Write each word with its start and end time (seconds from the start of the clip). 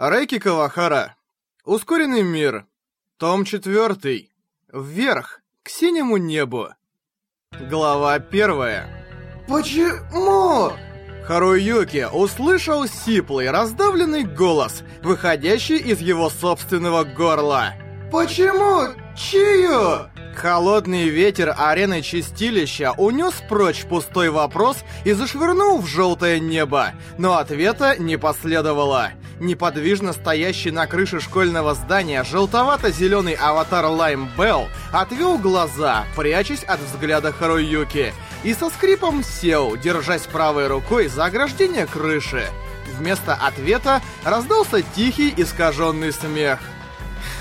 Рэки 0.00 0.38
Кавахара. 0.38 1.14
Ускоренный 1.66 2.22
мир. 2.22 2.64
Том 3.18 3.44
4. 3.44 4.30
Вверх, 4.72 5.42
к 5.62 5.68
синему 5.68 6.16
небу. 6.16 6.68
Глава 7.68 8.14
1. 8.14 9.46
Почему? 9.46 10.72
Харуюки 11.26 12.08
услышал 12.10 12.86
сиплый, 12.86 13.50
раздавленный 13.50 14.24
голос, 14.24 14.84
выходящий 15.02 15.76
из 15.76 16.00
его 16.00 16.30
собственного 16.30 17.04
горла. 17.04 17.74
Почему? 18.10 18.94
Чию? 19.14 20.10
Холодный 20.34 21.10
ветер 21.10 21.54
арены 21.58 22.00
Чистилища 22.00 22.94
унес 22.96 23.34
прочь 23.50 23.84
пустой 23.84 24.30
вопрос 24.30 24.78
и 25.04 25.12
зашвырнул 25.12 25.82
в 25.82 25.86
желтое 25.86 26.40
небо, 26.40 26.92
но 27.18 27.36
ответа 27.36 27.96
не 27.98 28.16
последовало. 28.16 29.10
Неподвижно 29.40 30.12
стоящий 30.12 30.70
на 30.70 30.86
крыше 30.86 31.18
школьного 31.18 31.74
здания 31.74 32.22
желтовато-зеленый 32.24 33.32
аватар 33.32 33.86
Лайм 33.86 34.28
Белл 34.36 34.68
отвел 34.92 35.38
глаза, 35.38 36.04
прячась 36.14 36.62
от 36.62 36.78
взгляда 36.80 37.32
Харуюки, 37.32 38.12
и 38.42 38.52
со 38.52 38.68
скрипом 38.68 39.24
сел, 39.24 39.76
держась 39.76 40.26
правой 40.26 40.66
рукой 40.66 41.08
за 41.08 41.24
ограждение 41.24 41.86
крыши. 41.86 42.46
Вместо 42.98 43.32
ответа 43.32 44.02
раздался 44.24 44.82
тихий 44.82 45.32
искаженный 45.34 46.12
смех. 46.12 46.58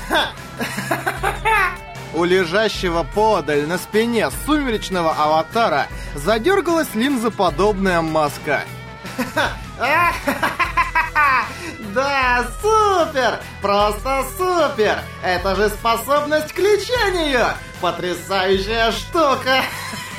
У 2.13 2.23
лежащего 2.23 3.03
подаль 3.03 3.67
на 3.67 3.77
спине 3.77 4.29
сумеречного 4.45 5.11
аватара 5.11 5.87
задергалась 6.15 6.95
линзоподобная 6.95 8.01
маска. 8.01 8.63
Да, 11.93 12.45
супер! 12.61 13.39
Просто 13.61 14.25
супер! 14.37 14.99
Это 15.23 15.55
же 15.55 15.69
способность 15.69 16.53
к 16.53 16.59
лечению! 16.59 17.45
Потрясающая 17.81 18.91
штука! 18.91 19.63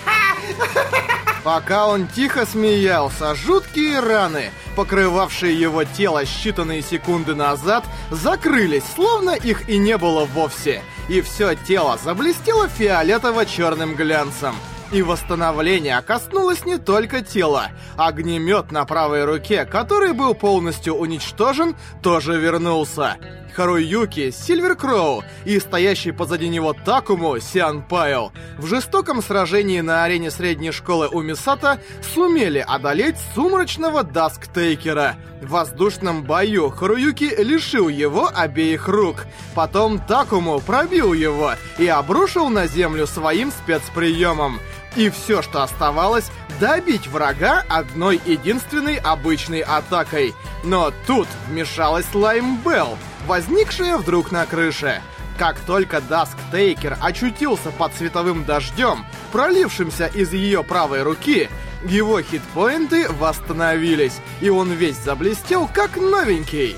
Пока 1.45 1.87
он 1.87 2.07
тихо 2.07 2.47
смеялся, 2.47 3.35
жуткие 3.35 4.01
раны, 4.01 4.51
покрывавшие 4.77 5.59
его 5.59 5.85
тело 5.85 6.25
считанные 6.25 6.83
секунды 6.83 7.35
назад, 7.35 7.85
закрылись, 8.11 8.85
словно 8.95 9.31
их 9.31 9.69
и 9.69 9.79
не 9.79 9.97
было 9.97 10.25
вовсе, 10.25 10.83
и 11.09 11.21
все 11.23 11.55
тело 11.55 11.99
заблестело 12.03 12.69
фиолетово-черным 12.69 13.95
глянцем. 13.95 14.55
И 14.93 15.03
восстановление 15.03 16.03
коснулось 16.03 16.65
не 16.65 16.77
только 16.77 17.23
тела. 17.23 17.69
Огнемет 17.97 18.73
на 18.73 18.85
правой 18.85 19.25
руке, 19.25 19.65
который 19.65 20.13
был 20.13 20.35
полностью 20.35 20.95
уничтожен, 20.95 21.77
тоже 22.03 22.39
вернулся. 22.41 23.17
Харуюки, 23.55 24.31
Сильвер 24.31 24.77
Кроу 24.77 25.23
и 25.45 25.59
стоящий 25.59 26.13
позади 26.13 26.49
него 26.49 26.73
Такому, 26.73 27.39
Сиан 27.41 27.83
Пайл, 27.83 28.33
в 28.59 28.67
жестоком 28.67 29.23
сражении 29.23 29.81
на 29.81 30.05
арене 30.05 30.31
средней 30.31 30.73
школы 30.73 31.09
у 31.09 31.21
Мисата 31.21 31.81
сумели 32.15 32.65
одолеть 32.67 33.17
сумрачного 33.35 34.03
Дасктейкера. 34.03 35.17
В 35.43 35.51
воздушном 35.51 36.25
бою 36.25 36.71
Харуюки 36.71 37.33
лишил 37.39 37.89
его 37.89 38.31
обеих 38.33 38.89
рук. 38.89 39.27
Потом 39.55 39.99
Такому 39.99 40.61
пробил 40.61 41.13
его 41.13 41.53
и 41.79 41.87
обрушил 41.87 42.49
на 42.49 42.67
землю 42.67 43.07
своим 43.07 43.51
спецприемом. 43.51 44.61
И 44.97 45.09
все, 45.11 45.43
что 45.43 45.63
оставалось, 45.63 46.31
добить 46.59 47.07
врага 47.07 47.65
одной 47.69 48.21
единственной 48.25 48.97
обычной 48.97 49.61
атакой. 49.61 50.35
Но 50.65 50.93
тут 51.07 51.29
вмешалась 51.49 52.13
Лайм 52.13 52.59
Белл, 52.59 52.99
возникшая 53.27 53.97
вдруг 53.97 54.33
на 54.33 54.47
крыше. 54.47 55.01
Как 55.39 55.59
только 55.61 56.03
Даск 56.03 56.37
Тейкер 56.53 56.99
очутился 57.01 57.71
под 57.71 57.95
световым 57.95 58.45
дождем, 58.45 59.07
пролившимся 59.33 60.07
из 60.07 60.35
ее 60.35 60.63
правой 60.63 61.03
руки, 61.03 61.49
его 61.83 62.21
хитпоинты 62.21 63.09
восстановились, 63.09 64.19
и 64.43 64.51
он 64.51 64.73
весь 64.73 64.99
заблестел, 64.99 65.69
как 65.73 65.97
новенький. 65.97 66.77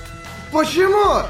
Почему? 0.52 1.26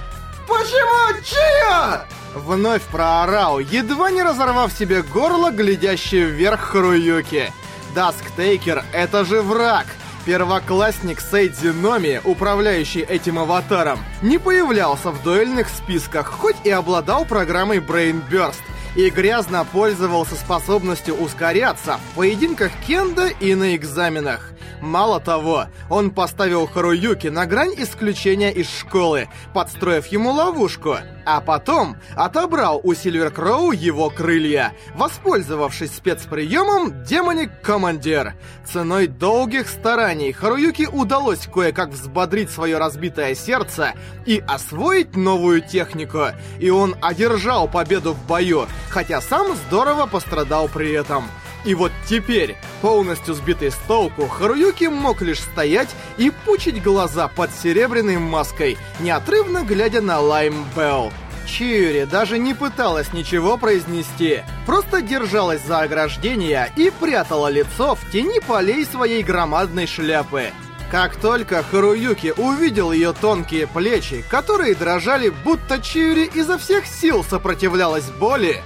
Почему? 0.47 1.23
Чья? 1.25 2.05
Вновь 2.34 2.82
проорал, 2.82 3.59
едва 3.59 4.10
не 4.10 4.22
разорвав 4.22 4.72
себе 4.72 5.03
горло, 5.03 5.50
глядящий 5.50 6.25
вверх 6.25 6.60
Харуюки. 6.60 7.53
Дасктейкер— 7.94 8.84
это 8.93 9.25
же 9.25 9.43
враг! 9.43 9.87
Первоклассник 10.25 11.20
Сейдзи 11.20 11.69
Номи, 11.69 12.20
управляющий 12.25 13.00
этим 13.00 13.41
аватаром, 13.41 13.98
не 14.22 14.38
появлялся 14.38 15.10
в 15.10 15.22
дуэльных 15.22 15.69
списках, 15.69 16.28
хоть 16.28 16.56
и 16.65 16.70
обладал 16.70 17.25
программой 17.25 17.78
Brain 17.78 18.22
Burst, 18.31 18.62
и 18.95 19.11
грязно 19.11 19.65
пользовался 19.65 20.35
способностью 20.35 21.15
ускоряться 21.15 21.99
в 21.99 22.17
поединках 22.17 22.73
кендо 22.87 23.28
и 23.29 23.55
на 23.55 23.75
экзаменах. 23.77 24.53
Мало 24.83 25.21
того, 25.21 25.67
он 25.89 26.11
поставил 26.11 26.67
Харуюки 26.67 27.29
на 27.29 27.47
грань 27.47 27.73
исключения 27.77 28.53
из 28.53 28.69
школы, 28.69 29.29
подстроив 29.55 30.07
ему 30.09 30.33
ловушку, 30.33 30.97
а 31.25 31.41
потом 31.41 31.97
отобрал 32.17 32.81
у 32.83 32.93
Сильвер 32.93 33.31
Кроу 33.31 33.71
его 33.71 34.11
крылья, 34.11 34.73
воспользовавшись 34.97 35.95
спецприемом 35.95 37.05
Демоник-Командир. 37.05 38.35
Ценой 38.67 39.07
долгих 39.07 39.69
стараний 39.69 40.33
Харуюки 40.33 40.89
удалось 40.91 41.47
кое-как 41.47 41.91
взбодрить 41.91 42.51
свое 42.51 42.79
разбитое 42.79 43.37
сердце 43.37 43.95
и 44.27 44.43
освоить 44.49 45.15
новую 45.15 45.61
технику, 45.61 46.27
и 46.59 46.71
он 46.71 46.97
одержал 47.01 47.69
победу 47.69 48.15
в 48.15 48.27
бою, 48.27 48.67
хотя 48.93 49.21
сам 49.21 49.57
здорово 49.57 50.07
пострадал 50.07 50.69
при 50.69 50.93
этом. 50.93 51.25
И 51.65 51.75
вот 51.75 51.93
теперь, 52.07 52.57
полностью 52.81 53.35
сбитый 53.35 53.71
с 53.71 53.77
толку, 53.89 54.27
Харуюки 54.27 54.85
мог 54.85 55.23
лишь 55.23 55.41
стоять 55.41 55.89
и 56.19 56.31
пучить 56.31 56.83
глаза 56.83 57.29
под 57.29 57.51
серебряной 57.53 58.19
маской, 58.19 58.77
неотрывно 59.01 59.63
глядя 59.63 60.01
на 60.01 60.21
Лайм 60.21 60.67
Белл. 60.77 61.13
Чиури 61.47 62.05
даже 62.05 62.39
не 62.39 62.55
пыталась 62.55 63.13
ничего 63.13 63.57
произнести, 63.57 64.43
просто 64.67 65.03
держалась 65.03 65.63
за 65.63 65.81
ограждение 65.81 66.71
и 66.77 66.91
прятала 66.91 67.49
лицо 67.49 67.95
в 67.95 68.11
тени 68.11 68.41
полей 68.41 68.85
своей 68.85 69.23
громадной 69.23 69.87
шляпы. 69.87 70.51
Как 70.91 71.17
только 71.17 71.63
Харуюки 71.63 72.35
увидел 72.37 72.93
ее 72.93 73.15
тонкие 73.19 73.67
плечи, 73.67 74.23
которые 74.29 74.75
дрожали, 74.75 75.31
будто 75.31 75.81
Чиури 75.81 76.31
изо 76.35 76.59
всех 76.59 76.87
сил 76.87 77.25
сопротивлялась 77.25 78.11
боли... 78.11 78.63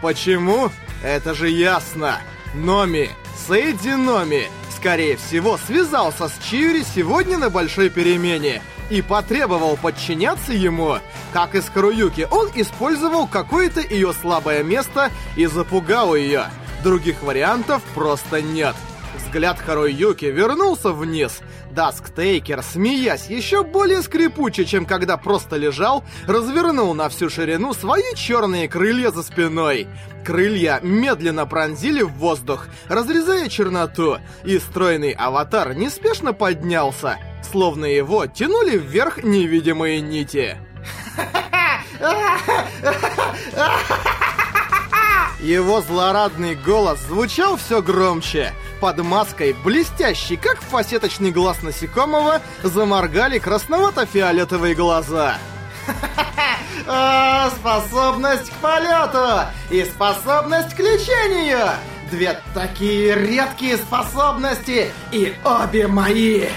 Почему? 0.00 0.70
Это 1.02 1.34
же 1.34 1.48
ясно! 1.48 2.20
Номи, 2.54 3.10
Сейдзи 3.46 3.94
Номи, 3.94 4.48
скорее 4.76 5.16
всего, 5.16 5.58
связался 5.58 6.28
с 6.28 6.38
Чиури 6.48 6.82
сегодня 6.82 7.36
на 7.36 7.50
большой 7.50 7.90
перемене 7.90 8.62
и 8.90 9.02
потребовал 9.02 9.76
подчиняться 9.76 10.52
ему. 10.52 10.98
Как 11.32 11.54
и 11.54 11.60
с 11.60 11.68
Харуюки, 11.68 12.28
он 12.30 12.50
использовал 12.54 13.26
какое-то 13.26 13.80
ее 13.80 14.12
слабое 14.12 14.62
место 14.62 15.10
и 15.36 15.46
запугал 15.46 16.14
ее. 16.14 16.46
Других 16.84 17.22
вариантов 17.22 17.82
просто 17.94 18.40
нет. 18.40 18.76
Взгляд 19.16 19.58
Харуюки 19.58 20.26
вернулся 20.26 20.90
вниз. 20.90 21.40
Дасктейкер, 21.70 22.62
смеясь 22.62 23.26
еще 23.26 23.64
более 23.64 24.02
скрипуче, 24.02 24.64
чем 24.64 24.86
когда 24.86 25.16
просто 25.16 25.56
лежал, 25.56 26.04
развернул 26.26 26.94
на 26.94 27.08
всю 27.08 27.30
ширину 27.30 27.74
свои 27.74 28.14
черные 28.14 28.68
крылья 28.68 29.10
за 29.10 29.22
спиной. 29.22 29.88
Крылья 30.24 30.80
медленно 30.82 31.46
пронзили 31.46 32.02
в 32.02 32.12
воздух, 32.12 32.66
разрезая 32.88 33.48
черноту, 33.48 34.18
и 34.44 34.58
стройный 34.58 35.12
аватар 35.12 35.74
неспешно 35.74 36.32
поднялся, 36.32 37.18
словно 37.50 37.86
его 37.86 38.26
тянули 38.26 38.76
вверх 38.76 39.22
невидимые 39.22 40.00
нити. 40.00 40.56
Его 45.40 45.82
злорадный 45.82 46.54
голос 46.54 47.00
звучал 47.00 47.58
все 47.58 47.82
громче. 47.82 48.54
Под 48.80 48.98
маской, 48.98 49.54
блестящий, 49.64 50.36
как 50.36 50.60
фасеточный 50.60 51.30
глаз 51.30 51.62
насекомого, 51.62 52.40
заморгали 52.62 53.38
красновато-фиолетовые 53.38 54.74
глаза. 54.74 55.38
О, 56.86 57.50
способность 57.56 58.50
к 58.50 58.54
полету 58.54 59.48
и 59.70 59.84
способность 59.84 60.74
к 60.74 60.80
лечению! 60.80 61.70
Две 62.10 62.40
такие 62.52 63.14
редкие 63.14 63.76
способности, 63.76 64.90
и 65.10 65.34
обе 65.44 65.86
мои! 65.86 66.48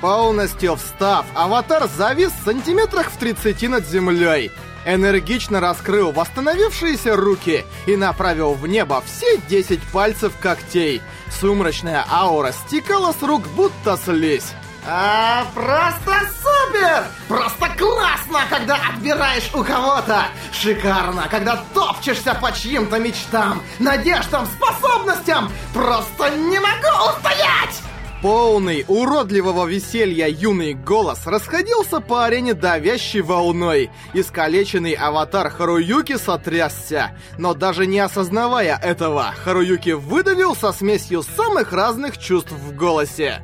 Полностью 0.00 0.76
встав, 0.76 1.24
аватар 1.34 1.88
завис 1.88 2.32
в 2.32 2.44
сантиметрах 2.44 3.10
в 3.10 3.16
30 3.16 3.62
над 3.68 3.86
землей. 3.86 4.50
Энергично 4.86 5.60
раскрыл 5.60 6.12
восстановившиеся 6.12 7.16
руки 7.16 7.66
и 7.86 7.96
направил 7.96 8.54
в 8.54 8.66
небо 8.66 9.02
все 9.04 9.36
10 9.36 9.82
пальцев 9.92 10.32
когтей. 10.40 11.02
Сумрачная 11.40 12.06
аура 12.08 12.52
стекала 12.52 13.12
с 13.12 13.22
рук, 13.22 13.46
будто 13.48 13.98
слизь. 14.02 14.52
А, 14.88 15.44
просто 15.52 16.12
супер! 16.40 17.04
Просто 17.26 17.68
класс! 17.76 18.16
Ужасно, 18.26 18.40
когда 18.48 18.76
отбираешь 18.88 19.50
у 19.54 19.62
кого-то! 19.62 20.26
Шикарно, 20.52 21.28
когда 21.30 21.62
топчешься 21.74 22.34
по 22.34 22.52
чьим-то 22.52 22.98
мечтам, 22.98 23.62
надеждам, 23.78 24.46
способностям! 24.46 25.50
Просто 25.72 26.30
не 26.30 26.58
могу 26.58 27.10
устоять! 27.10 27.82
Полный 28.22 28.84
уродливого 28.88 29.66
веселья 29.66 30.26
юный 30.26 30.72
голос 30.72 31.26
расходился 31.26 32.00
по 32.00 32.24
арене 32.24 32.54
давящей 32.54 33.20
волной. 33.20 33.90
Искалеченный 34.14 34.92
аватар 34.92 35.50
Харуюки 35.50 36.16
сотрясся. 36.16 37.16
Но 37.36 37.52
даже 37.52 37.86
не 37.86 37.98
осознавая 37.98 38.80
этого, 38.82 39.34
Харуюки 39.44 39.90
выдавил 39.90 40.56
со 40.56 40.72
смесью 40.72 41.22
самых 41.22 41.72
разных 41.72 42.16
чувств 42.16 42.52
в 42.52 42.74
голосе. 42.74 43.42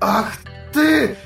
«Ах 0.00 0.32
ты!» 0.72 1.16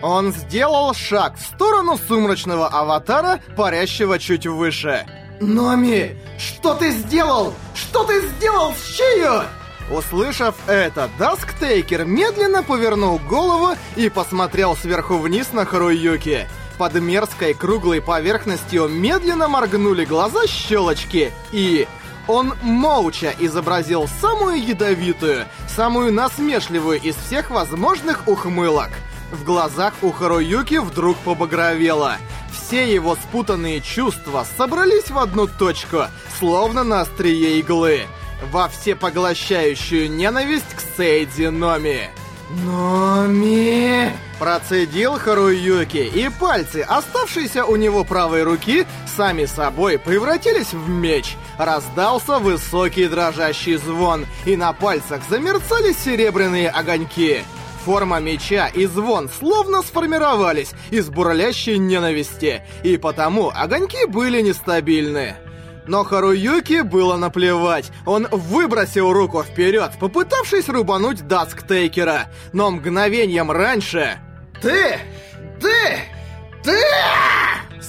Он 0.00 0.32
сделал 0.32 0.94
шаг 0.94 1.36
в 1.36 1.44
сторону 1.44 1.98
сумрачного 1.98 2.68
аватара, 2.68 3.40
парящего 3.56 4.18
чуть 4.18 4.46
выше. 4.46 5.04
«Номи, 5.40 6.16
что 6.38 6.74
ты 6.74 6.90
сделал? 6.92 7.52
Что 7.74 8.04
ты 8.04 8.20
сделал 8.20 8.72
с 8.72 8.96
Чию?» 8.96 9.42
Услышав 9.90 10.54
это, 10.66 11.08
Дасктейкер 11.18 12.04
медленно 12.04 12.62
повернул 12.62 13.18
голову 13.18 13.74
и 13.96 14.10
посмотрел 14.10 14.76
сверху 14.76 15.16
вниз 15.16 15.52
на 15.52 15.64
Харуюки. 15.64 16.46
Под 16.76 16.94
мерзкой 16.94 17.54
круглой 17.54 18.02
поверхностью 18.02 18.88
медленно 18.88 19.48
моргнули 19.48 20.04
глаза 20.04 20.46
щелочки, 20.46 21.32
и... 21.52 21.88
Он 22.26 22.52
молча 22.60 23.34
изобразил 23.38 24.06
самую 24.20 24.62
ядовитую, 24.62 25.46
самую 25.66 26.12
насмешливую 26.12 27.00
из 27.00 27.16
всех 27.16 27.48
возможных 27.48 28.28
ухмылок. 28.28 28.90
В 29.32 29.44
глазах 29.44 29.94
у 30.02 30.12
Харуюки 30.12 30.76
вдруг 30.76 31.16
побагровело. 31.16 32.18
Все 32.52 32.92
его 32.92 33.14
спутанные 33.16 33.80
чувства 33.80 34.46
собрались 34.58 35.08
в 35.08 35.18
одну 35.18 35.46
точку, 35.46 36.02
словно 36.38 36.84
на 36.84 37.00
острие 37.00 37.58
иглы 37.60 38.06
во 38.42 38.68
всепоглощающую 38.68 40.10
ненависть 40.10 40.74
к 40.74 40.96
Сейди 40.96 41.48
Номи. 41.48 42.10
«Номи!» 42.64 44.10
Процедил 44.38 45.14
Харуюки, 45.18 45.98
и 45.98 46.28
пальцы, 46.28 46.84
оставшиеся 46.88 47.64
у 47.64 47.76
него 47.76 48.04
правой 48.04 48.44
руки, 48.44 48.86
сами 49.16 49.46
собой 49.46 49.98
превратились 49.98 50.72
в 50.72 50.88
меч. 50.88 51.36
Раздался 51.58 52.38
высокий 52.38 53.08
дрожащий 53.08 53.76
звон, 53.76 54.26
и 54.46 54.56
на 54.56 54.72
пальцах 54.72 55.22
замерцали 55.28 55.92
серебряные 55.92 56.70
огоньки. 56.70 57.42
Форма 57.84 58.20
меча 58.20 58.68
и 58.68 58.86
звон 58.86 59.28
словно 59.28 59.82
сформировались 59.82 60.70
из 60.90 61.08
бурлящей 61.08 61.78
ненависти, 61.78 62.62
и 62.84 62.96
потому 62.96 63.50
огоньки 63.50 64.06
были 64.06 64.40
нестабильны. 64.40 65.34
Но 65.88 66.04
Харуюки 66.04 66.82
было 66.82 67.16
наплевать. 67.16 67.90
Он 68.04 68.28
выбросил 68.30 69.10
руку 69.10 69.42
вперед, 69.42 69.92
попытавшись 69.98 70.68
рубануть 70.68 71.26
Дасктейкера. 71.26 72.26
Но 72.52 72.70
мгновением 72.70 73.50
раньше... 73.50 74.18
«Ты! 74.60 74.98
Ты! 75.60 75.98
Ты!» 76.62 76.76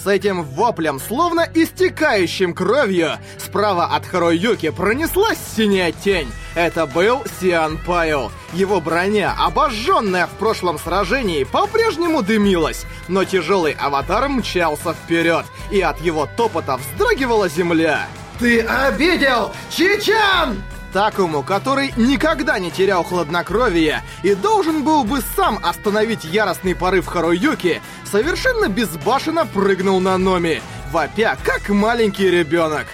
С 0.01 0.07
этим 0.07 0.43
воплем, 0.43 0.97
словно 0.99 1.45
истекающим 1.53 2.53
кровью, 2.53 3.17
справа 3.37 3.85
от 3.85 4.05
Харуюки 4.05 4.69
пронеслась 4.69 5.37
синяя 5.57 5.91
тень. 5.91 6.31
Это 6.55 6.85
был 6.85 7.23
Сиан 7.39 7.77
Пайл. 7.77 8.31
Его 8.53 8.79
броня, 8.79 9.35
обожженная 9.37 10.27
в 10.27 10.31
прошлом 10.31 10.79
сражении, 10.79 11.43
по-прежнему 11.43 12.21
дымилась, 12.21 12.85
но 13.09 13.25
тяжелый 13.25 13.73
аватар 13.73 14.29
мчался 14.29 14.93
вперед, 14.93 15.45
и 15.69 15.81
от 15.81 15.99
его 15.99 16.27
топота 16.37 16.77
вздрагивала 16.77 17.49
земля. 17.49 18.07
«Ты 18.39 18.61
обидел 18.61 19.51
Чичан!» 19.69 20.63
Такому, 20.93 21.43
который 21.43 21.93
никогда 21.97 22.57
не 22.57 22.71
терял 22.71 23.03
хладнокровия 23.03 24.03
и 24.23 24.33
должен 24.33 24.83
был 24.83 25.03
бы 25.03 25.21
сам 25.35 25.59
остановить 25.63 26.23
яростный 26.23 26.73
порыв 26.75 27.05
Харуюки, 27.05 27.81
совершенно 28.09 28.69
безбашенно 28.69 29.45
прыгнул 29.45 29.99
на 29.99 30.17
Номи, 30.17 30.61
вопя, 30.91 31.37
как 31.43 31.69
маленький 31.69 32.29
ребенок. 32.29 32.87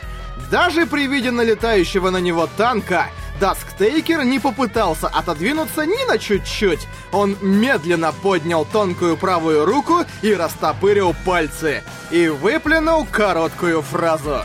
Даже 0.52 0.86
при 0.86 1.08
виде 1.08 1.32
налетающего 1.32 2.10
на 2.10 2.18
него 2.18 2.50
танка, 2.58 3.08
Дасктейкер 3.40 4.24
не 4.24 4.40
попытался 4.40 5.08
отодвинуться 5.08 5.86
ни 5.86 6.08
на 6.08 6.18
чуть-чуть. 6.18 6.88
Он 7.12 7.38
медленно 7.42 8.12
поднял 8.12 8.66
тонкую 8.66 9.18
правую 9.18 9.66
руку 9.66 10.04
и 10.22 10.34
растопырил 10.34 11.16
пальцы. 11.26 11.84
И 12.12 12.28
выплюнул 12.28 13.06
короткую 13.10 13.82
фразу. 13.82 14.44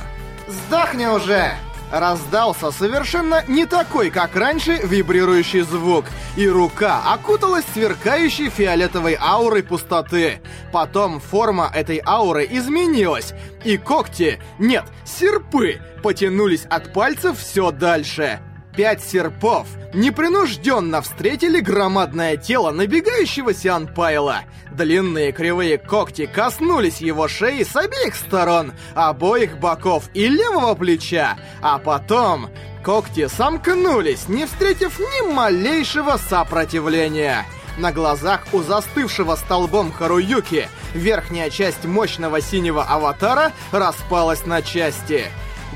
«Сдохни 0.48 1.06
уже!» 1.06 1.54
Раздался 1.90 2.70
совершенно 2.70 3.44
не 3.48 3.66
такой, 3.66 4.10
как 4.10 4.36
раньше, 4.36 4.78
вибрирующий 4.84 5.62
звук, 5.62 6.04
и 6.36 6.48
рука 6.48 7.02
окуталась 7.12 7.64
сверкающей 7.72 8.48
фиолетовой 8.48 9.16
аурой 9.20 9.62
пустоты. 9.62 10.40
Потом 10.72 11.20
форма 11.20 11.70
этой 11.74 12.00
ауры 12.04 12.46
изменилась, 12.50 13.34
и 13.64 13.76
когти, 13.76 14.40
нет, 14.58 14.84
серпы, 15.04 15.80
потянулись 16.02 16.64
от 16.70 16.92
пальцев 16.92 17.38
все 17.38 17.72
дальше. 17.72 18.40
Пять 18.76 19.02
серпов 19.02 19.66
непринужденно 19.92 21.02
встретили 21.02 21.60
громадное 21.60 22.36
тело 22.36 22.70
набегающего 22.70 23.52
Сианпайла. 23.52 24.42
Длинные 24.70 25.32
кривые 25.32 25.76
когти 25.78 26.26
коснулись 26.26 27.00
его 27.00 27.26
шеи 27.26 27.64
с 27.64 27.74
обеих 27.74 28.14
сторон, 28.14 28.72
обоих 28.94 29.58
боков 29.58 30.04
и 30.14 30.28
левого 30.28 30.74
плеча, 30.74 31.36
а 31.60 31.78
потом 31.78 32.50
когти 32.84 33.26
сомкнулись, 33.26 34.28
не 34.28 34.46
встретив 34.46 35.00
ни 35.00 35.32
малейшего 35.32 36.16
сопротивления. 36.16 37.44
На 37.76 37.92
глазах 37.92 38.42
у 38.52 38.62
застывшего 38.62 39.36
столбом 39.36 39.92
Харуюки 39.92 40.68
верхняя 40.94 41.50
часть 41.50 41.84
мощного 41.84 42.40
синего 42.40 42.84
аватара 42.84 43.52
распалась 43.72 44.46
на 44.46 44.62
части. 44.62 45.24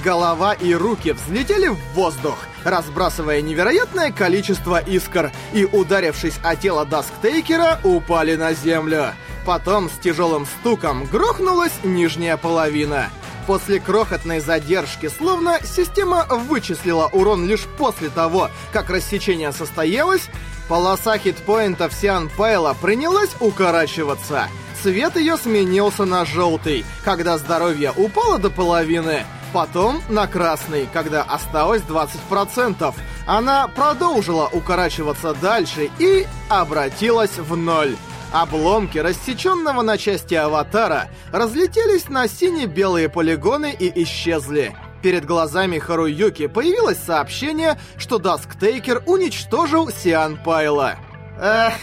Голова 0.02 0.54
и 0.54 0.74
руки 0.74 1.12
взлетели 1.12 1.68
в 1.68 1.78
воздух, 1.94 2.38
разбрасывая 2.64 3.40
невероятное 3.40 4.10
количество 4.12 4.78
искр, 4.78 5.30
и, 5.52 5.64
ударившись 5.64 6.38
о 6.42 6.56
тело 6.56 6.84
Дасктейкера, 6.84 7.80
упали 7.84 8.34
на 8.34 8.54
землю. 8.54 9.14
Потом 9.46 9.88
с 9.88 9.92
тяжелым 9.92 10.46
стуком 10.46 11.04
грохнулась 11.04 11.72
нижняя 11.84 12.36
половина. 12.36 13.10
После 13.46 13.78
крохотной 13.78 14.40
задержки, 14.40 15.08
словно 15.08 15.58
система 15.62 16.26
вычислила 16.28 17.08
урон 17.12 17.46
лишь 17.46 17.66
после 17.78 18.08
того, 18.08 18.50
как 18.72 18.88
рассечение 18.88 19.52
состоялось, 19.52 20.28
полоса 20.66 21.18
хитпоинтов 21.18 21.92
Сиан 21.92 22.30
Пайла 22.30 22.74
принялась 22.80 23.30
укорачиваться. 23.40 24.48
Цвет 24.82 25.16
ее 25.16 25.36
сменился 25.36 26.04
на 26.06 26.24
желтый, 26.24 26.84
когда 27.04 27.36
здоровье 27.36 27.92
упало 27.94 28.38
до 28.38 28.50
половины, 28.50 29.24
потом 29.54 30.02
на 30.08 30.26
красный, 30.26 30.88
когда 30.92 31.22
осталось 31.22 31.82
20%. 31.82 32.92
Она 33.24 33.68
продолжила 33.68 34.48
укорачиваться 34.52 35.32
дальше 35.32 35.90
и 36.00 36.26
обратилась 36.48 37.38
в 37.38 37.56
ноль. 37.56 37.96
Обломки 38.32 38.98
рассеченного 38.98 39.82
на 39.82 39.96
части 39.96 40.34
аватара 40.34 41.08
разлетелись 41.30 42.08
на 42.08 42.26
сине-белые 42.26 43.08
полигоны 43.08 43.72
и 43.78 44.02
исчезли. 44.02 44.76
Перед 45.02 45.24
глазами 45.24 45.78
Харуюки 45.78 46.48
появилось 46.48 46.98
сообщение, 46.98 47.78
что 47.96 48.18
Дасктейкер 48.18 49.04
уничтожил 49.06 49.88
Сиан 49.88 50.36
Пайла. 50.42 50.96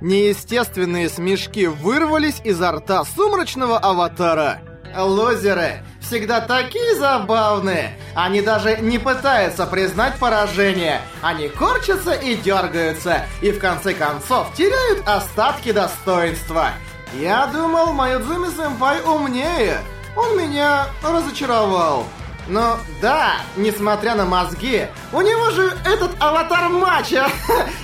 Неестественные 0.00 1.10
смешки 1.10 1.66
вырвались 1.66 2.40
изо 2.44 2.72
рта 2.72 3.04
сумрачного 3.04 3.78
аватара. 3.78 4.62
Лузеры 4.96 5.82
всегда 6.00 6.40
такие 6.40 6.94
забавные. 6.96 7.98
Они 8.14 8.40
даже 8.40 8.78
не 8.78 8.98
пытаются 8.98 9.66
признать 9.66 10.18
поражение. 10.18 11.00
Они 11.22 11.48
корчатся 11.48 12.12
и 12.12 12.36
дергаются, 12.36 13.26
и 13.42 13.50
в 13.50 13.58
конце 13.58 13.94
концов 13.94 14.52
теряют 14.54 15.06
остатки 15.06 15.72
достоинства. 15.72 16.70
Я 17.14 17.46
думал, 17.46 17.92
Майодзуми 17.92 18.48
Сэмпай 18.48 19.00
умнее. 19.02 19.78
Он 20.16 20.38
меня 20.38 20.86
разочаровал. 21.02 22.06
Но 22.48 22.78
да, 23.00 23.40
несмотря 23.56 24.14
на 24.14 24.24
мозги, 24.24 24.86
у 25.12 25.20
него 25.20 25.50
же 25.50 25.76
этот 25.84 26.12
аватар 26.20 26.68
мачо. 26.68 27.28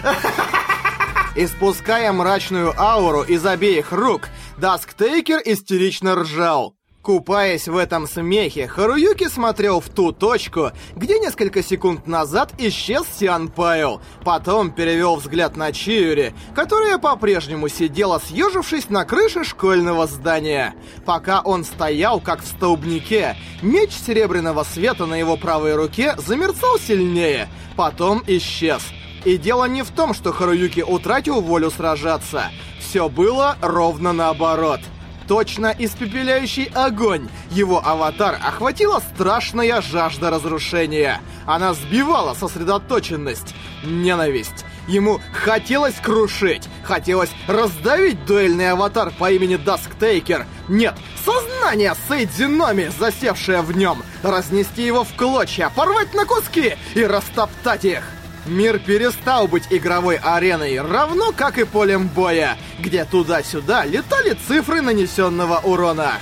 Испуская 1.34 2.12
мрачную 2.12 2.72
ауру 2.78 3.22
из 3.22 3.44
обеих 3.44 3.90
рук, 3.90 4.28
Дасктейкер 4.58 5.40
истерично 5.44 6.14
ржал. 6.14 6.76
Купаясь 7.02 7.66
в 7.66 7.76
этом 7.76 8.06
смехе, 8.06 8.68
Харуюки 8.68 9.28
смотрел 9.28 9.80
в 9.80 9.88
ту 9.88 10.12
точку, 10.12 10.70
где 10.94 11.18
несколько 11.18 11.60
секунд 11.60 12.06
назад 12.06 12.52
исчез 12.58 13.02
Сиан 13.18 13.48
Пайл. 13.48 14.00
Потом 14.24 14.70
перевел 14.70 15.16
взгляд 15.16 15.56
на 15.56 15.72
Чиури, 15.72 16.32
которая 16.54 16.98
по-прежнему 16.98 17.66
сидела, 17.66 18.20
съежившись 18.20 18.88
на 18.88 19.04
крыше 19.04 19.42
школьного 19.42 20.06
здания. 20.06 20.76
Пока 21.04 21.40
он 21.40 21.64
стоял, 21.64 22.20
как 22.20 22.40
в 22.40 22.46
столбнике, 22.46 23.36
меч 23.62 23.90
серебряного 23.90 24.62
света 24.62 25.04
на 25.04 25.16
его 25.16 25.36
правой 25.36 25.74
руке 25.74 26.14
замерцал 26.18 26.78
сильнее, 26.78 27.48
потом 27.76 28.22
исчез. 28.28 28.80
И 29.24 29.38
дело 29.38 29.64
не 29.64 29.82
в 29.82 29.90
том, 29.90 30.14
что 30.14 30.32
Харуюки 30.32 30.82
утратил 30.82 31.40
волю 31.40 31.72
сражаться. 31.72 32.44
Все 32.78 33.08
было 33.08 33.56
ровно 33.60 34.12
наоборот— 34.12 34.78
точно 35.32 35.74
испепеляющий 35.78 36.70
огонь. 36.74 37.26
Его 37.50 37.82
аватар 37.82 38.38
охватила 38.46 39.00
страшная 39.14 39.80
жажда 39.80 40.28
разрушения. 40.28 41.22
Она 41.46 41.72
сбивала 41.72 42.34
сосредоточенность, 42.34 43.54
ненависть. 43.82 44.66
Ему 44.88 45.22
хотелось 45.32 45.94
крушить, 45.94 46.68
хотелось 46.84 47.30
раздавить 47.46 48.26
дуэльный 48.26 48.72
аватар 48.72 49.10
по 49.18 49.30
имени 49.30 49.56
Дасктейкер. 49.56 50.44
Нет, 50.68 50.96
сознание 51.24 51.94
Сейдзиноми, 52.08 52.92
засевшее 52.98 53.62
в 53.62 53.74
нем, 53.74 54.02
разнести 54.22 54.84
его 54.84 55.02
в 55.02 55.14
клочья, 55.14 55.72
порвать 55.74 56.12
на 56.12 56.26
куски 56.26 56.74
и 56.94 57.06
растоптать 57.06 57.86
их. 57.86 58.04
Мир 58.46 58.80
перестал 58.80 59.46
быть 59.46 59.68
игровой 59.70 60.16
ареной, 60.16 60.80
равно 60.80 61.32
как 61.36 61.58
и 61.58 61.64
полем 61.64 62.08
боя, 62.08 62.56
где 62.80 63.04
туда-сюда 63.04 63.84
летали 63.84 64.36
цифры 64.48 64.80
нанесенного 64.80 65.60
урона. 65.62 66.14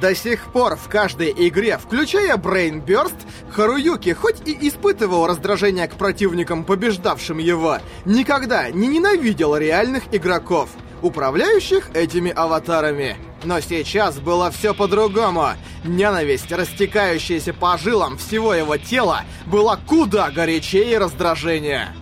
До 0.00 0.14
сих 0.14 0.50
пор 0.50 0.76
в 0.76 0.88
каждой 0.88 1.30
игре, 1.30 1.78
включая 1.78 2.36
Brain 2.36 2.84
Burst, 2.84 3.14
Харуюки, 3.50 4.14
хоть 4.14 4.48
и 4.48 4.66
испытывал 4.66 5.26
раздражение 5.26 5.86
к 5.86 5.94
противникам, 5.94 6.64
побеждавшим 6.64 7.38
его, 7.38 7.78
никогда 8.04 8.70
не 8.70 8.88
ненавидел 8.88 9.54
реальных 9.54 10.04
игроков, 10.10 10.70
управляющих 11.02 11.90
этими 11.94 12.30
аватарами. 12.30 13.16
Но 13.44 13.60
сейчас 13.60 14.18
было 14.18 14.50
все 14.50 14.74
по-другому. 14.74 15.50
Ненависть, 15.84 16.52
растекающаяся 16.52 17.52
по 17.52 17.76
жилам 17.76 18.18
всего 18.18 18.54
его 18.54 18.76
тела, 18.76 19.22
была 19.46 19.76
куда 19.76 20.30
горячее 20.30 20.98
раздражения. 20.98 21.94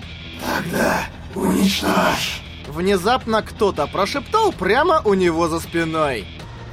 «Тогда 0.45 1.07
уничтожь!» 1.35 2.42
Внезапно 2.69 3.42
кто-то 3.42 3.87
прошептал 3.87 4.52
прямо 4.52 5.02
у 5.04 5.14
него 5.14 5.49
за 5.49 5.61
спиной. 5.61 6.26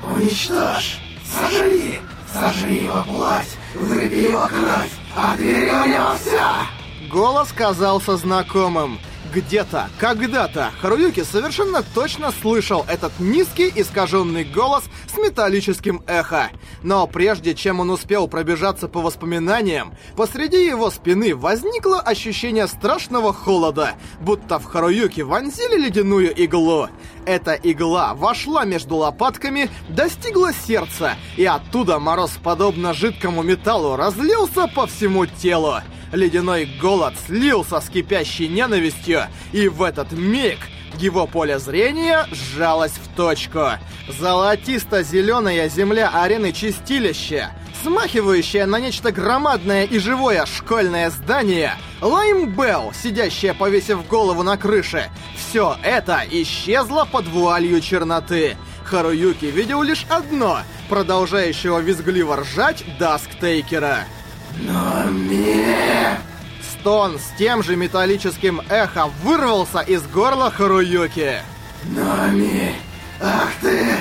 «Уничтожь! 0.04 1.00
Сожри! 1.26 2.00
Сожри 2.32 2.84
его 2.84 3.04
плоть! 3.04 3.58
Выпей 3.74 4.26
его 4.26 4.48
кровь! 4.48 4.92
Отбери 5.16 5.72
у 5.72 5.86
него 5.88 6.14
все!» 6.22 7.10
Голос 7.10 7.52
казался 7.52 8.18
знакомым. 8.18 9.00
Где-то, 9.38 9.92
когда-то 10.00 10.72
Харуюки 10.82 11.22
совершенно 11.24 11.84
точно 11.84 12.32
слышал 12.32 12.84
этот 12.90 13.20
низкий 13.20 13.72
искаженный 13.76 14.44
голос 14.44 14.86
с 15.14 15.16
металлическим 15.16 16.02
эхо. 16.08 16.50
Но 16.82 17.06
прежде 17.06 17.54
чем 17.54 17.80
он 17.80 17.92
успел 17.92 18.28
пробежаться 18.28 18.88
по 18.88 19.00
воспоминаниям, 19.00 19.94
посреди 20.16 20.66
его 20.66 20.90
спины 20.90 21.36
возникло 21.36 22.00
ощущение 22.00 22.66
страшного 22.68 23.32
холода, 23.32 23.92
будто 24.22 24.58
в 24.58 24.66
Харуюки 24.66 25.22
вонзили 25.22 25.86
ледяную 25.86 26.34
иглу. 26.34 26.90
Эта 27.28 27.54
игла 27.54 28.16
вошла 28.16 28.66
между 28.66 28.96
лопатками, 28.96 29.70
достигла 29.88 30.52
сердца, 30.52 31.14
и 31.36 31.46
оттуда 31.46 32.00
мороз, 32.00 32.32
подобно 32.42 32.96
жидкому 32.96 33.44
металлу, 33.44 33.98
разлился 33.98 34.66
по 34.68 34.88
всему 34.88 35.28
телу. 35.28 35.76
Ледяной 36.12 36.66
голод 36.80 37.14
слился 37.26 37.80
с 37.80 37.90
кипящей 37.90 38.48
ненавистью, 38.48 39.24
и 39.52 39.68
в 39.68 39.84
этот 39.84 40.12
миг 40.12 40.58
его 40.98 41.28
поле 41.28 41.60
зрения 41.60 42.26
сжалось 42.32 42.94
в 42.94 43.16
точку. 43.16 43.72
Золотисто-зеленая 44.20 45.70
земля 45.70 46.10
арены 46.14 46.54
Чистилища, 46.54 47.52
смахивающая 47.84 48.66
на 48.66 48.80
нечто 48.80 49.12
громадное 49.12 49.84
и 49.84 50.00
живое 50.00 50.46
школьное 50.46 51.10
здание, 51.10 51.74
Лайм 52.02 52.52
Белл, 52.56 52.94
сидящая 52.94 53.54
повесив 53.54 54.08
голову 54.08 54.44
на 54.44 54.58
крыше, 54.58 55.10
все 55.36 55.76
это 55.84 56.22
исчезло 56.30 57.08
под 57.12 57.28
вуалью 57.28 57.82
черноты. 57.82 58.56
Харуюки 58.86 59.46
видел 59.46 59.82
лишь 59.82 60.06
одно, 60.08 60.60
продолжающего 60.90 61.80
визгливо 61.80 62.38
ржать 62.38 62.86
Дасктейкера. 62.98 64.06
«Номи!» 64.56 66.18
Стон 66.62 67.20
с 67.20 67.38
тем 67.38 67.64
же 67.64 67.76
металлическим 67.76 68.62
эхом 68.70 69.12
вырвался 69.24 69.80
из 69.80 70.04
горла 70.08 70.52
Харуюки. 70.52 71.42
«Номи! 71.84 72.76
Ах 73.22 73.52
ты! 73.62 73.98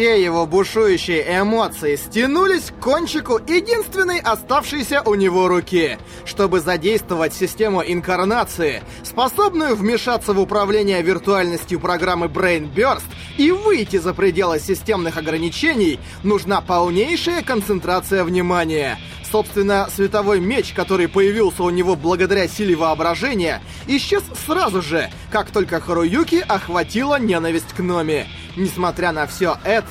Ах 0.00 0.06
ты!» 0.06 0.10
Все 0.10 0.24
его 0.24 0.46
бушующие 0.46 1.40
эмоции 1.40 1.94
стянулись 1.96 2.70
к 2.70 2.82
кончику 2.82 3.38
единственной 3.46 4.18
оставшейся 4.18 5.02
у 5.04 5.14
него 5.14 5.46
руки, 5.46 5.98
чтобы 6.24 6.60
задействовать 6.60 7.34
систему 7.34 7.82
инкарнации, 7.86 8.82
способную 9.02 9.76
вмешаться 9.76 10.32
в 10.32 10.40
управление 10.40 11.02
виртуальностью 11.02 11.78
программы 11.78 12.28
Brain 12.28 12.72
Burst 12.74 13.04
и 13.36 13.50
выйти 13.50 13.98
за 13.98 14.14
пределы 14.14 14.58
системных 14.58 15.18
ограничений, 15.18 16.00
нужна 16.22 16.62
полнейшая 16.62 17.42
концентрация 17.42 18.24
внимания. 18.24 18.98
Собственно, 19.30 19.88
световой 19.94 20.40
меч, 20.40 20.72
который 20.72 21.06
появился 21.08 21.62
у 21.62 21.70
него 21.70 21.94
благодаря 21.94 22.48
силе 22.48 22.74
воображения, 22.74 23.62
исчез 23.86 24.24
сразу 24.44 24.82
же, 24.82 25.08
как 25.30 25.50
только 25.50 25.80
Харуюки 25.80 26.44
охватила 26.48 27.20
ненависть 27.20 27.72
к 27.72 27.78
Номи. 27.78 28.26
Несмотря 28.56 29.12
на 29.12 29.28
все 29.28 29.56
это, 29.62 29.89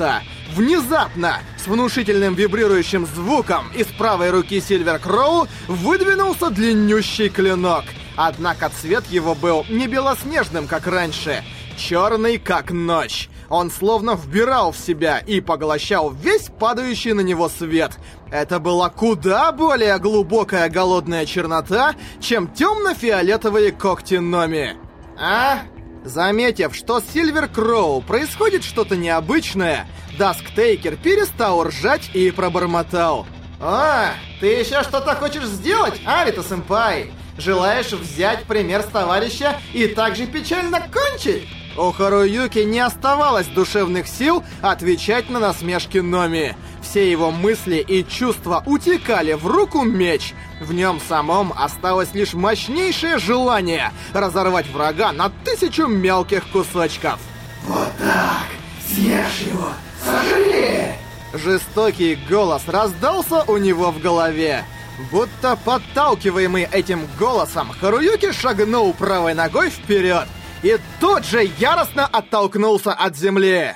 внезапно, 0.55 1.39
с 1.57 1.67
внушительным 1.67 2.33
вибрирующим 2.33 3.05
звуком 3.05 3.71
из 3.75 3.87
правой 3.87 4.31
руки 4.31 4.61
Сильвер 4.61 4.99
Кроу 4.99 5.47
выдвинулся 5.67 6.49
длиннющий 6.49 7.29
клинок. 7.29 7.85
Однако 8.15 8.69
цвет 8.69 9.05
его 9.07 9.35
был 9.35 9.65
не 9.69 9.87
белоснежным, 9.87 10.67
как 10.67 10.87
раньше, 10.87 11.43
черный, 11.77 12.37
как 12.37 12.71
ночь. 12.71 13.29
Он 13.49 13.71
словно 13.71 14.15
вбирал 14.15 14.71
в 14.71 14.77
себя 14.77 15.19
и 15.19 15.41
поглощал 15.41 16.11
весь 16.11 16.49
падающий 16.59 17.13
на 17.13 17.21
него 17.21 17.49
свет. 17.49 17.93
Это 18.31 18.59
была 18.59 18.89
куда 18.89 19.51
более 19.51 19.97
глубокая 19.97 20.69
голодная 20.69 21.25
чернота, 21.25 21.95
чем 22.19 22.47
темно-фиолетовые 22.47 23.71
когти 23.71 24.15
Номи. 24.15 24.75
А? 25.17 25.61
Заметив, 26.03 26.75
что 26.75 27.01
с 27.01 27.05
Сильвер 27.13 27.47
Кроу 27.47 28.01
происходит 28.01 28.63
что-то 28.63 28.95
необычное, 28.95 29.87
Дасктейкер 30.17 30.95
перестал 30.95 31.63
ржать 31.63 32.09
и 32.13 32.31
пробормотал. 32.31 33.27
«А, 33.59 34.13
ты 34.39 34.47
еще 34.47 34.83
что-то 34.83 35.15
хочешь 35.15 35.43
сделать, 35.43 35.99
Арита-сэмпай? 36.05 37.11
Желаешь 37.37 37.91
взять 37.91 38.43
пример 38.43 38.81
с 38.81 38.85
товарища 38.85 39.59
и 39.73 39.87
также 39.87 40.27
печально 40.27 40.81
кончить?» 40.91 41.47
У 41.77 41.91
Харуюки 41.91 42.59
не 42.59 42.79
оставалось 42.79 43.47
душевных 43.47 44.07
сил 44.07 44.43
отвечать 44.61 45.29
на 45.29 45.39
насмешки 45.39 45.99
Номи. 45.99 46.55
Все 46.89 47.11
его 47.11 47.29
мысли 47.29 47.85
и 47.87 48.03
чувства 48.03 48.63
утекали 48.65 49.33
в 49.33 49.45
руку 49.45 49.83
меч. 49.83 50.33
В 50.59 50.73
нем 50.73 50.99
самом 51.07 51.53
осталось 51.55 52.15
лишь 52.15 52.33
мощнейшее 52.33 53.19
желание 53.19 53.91
разорвать 54.11 54.67
врага 54.71 55.11
на 55.11 55.29
тысячу 55.45 55.85
мелких 55.85 56.47
кусочков. 56.47 57.19
«Вот 57.67 57.91
так! 57.99 58.47
Съешь 58.87 59.47
его! 59.51 59.67
Сожри!» 60.03 60.95
Жестокий 61.35 62.17
голос 62.27 62.63
раздался 62.65 63.43
у 63.43 63.57
него 63.57 63.91
в 63.91 64.01
голове. 64.01 64.63
Будто 65.11 65.59
подталкиваемый 65.63 66.63
этим 66.71 67.07
голосом, 67.19 67.69
Харуюки 67.79 68.31
шагнул 68.31 68.93
правой 68.93 69.35
ногой 69.35 69.69
вперед 69.69 70.27
и 70.63 70.79
тут 70.99 71.23
же 71.23 71.51
яростно 71.59 72.07
оттолкнулся 72.07 72.93
от 72.93 73.15
земли. 73.15 73.75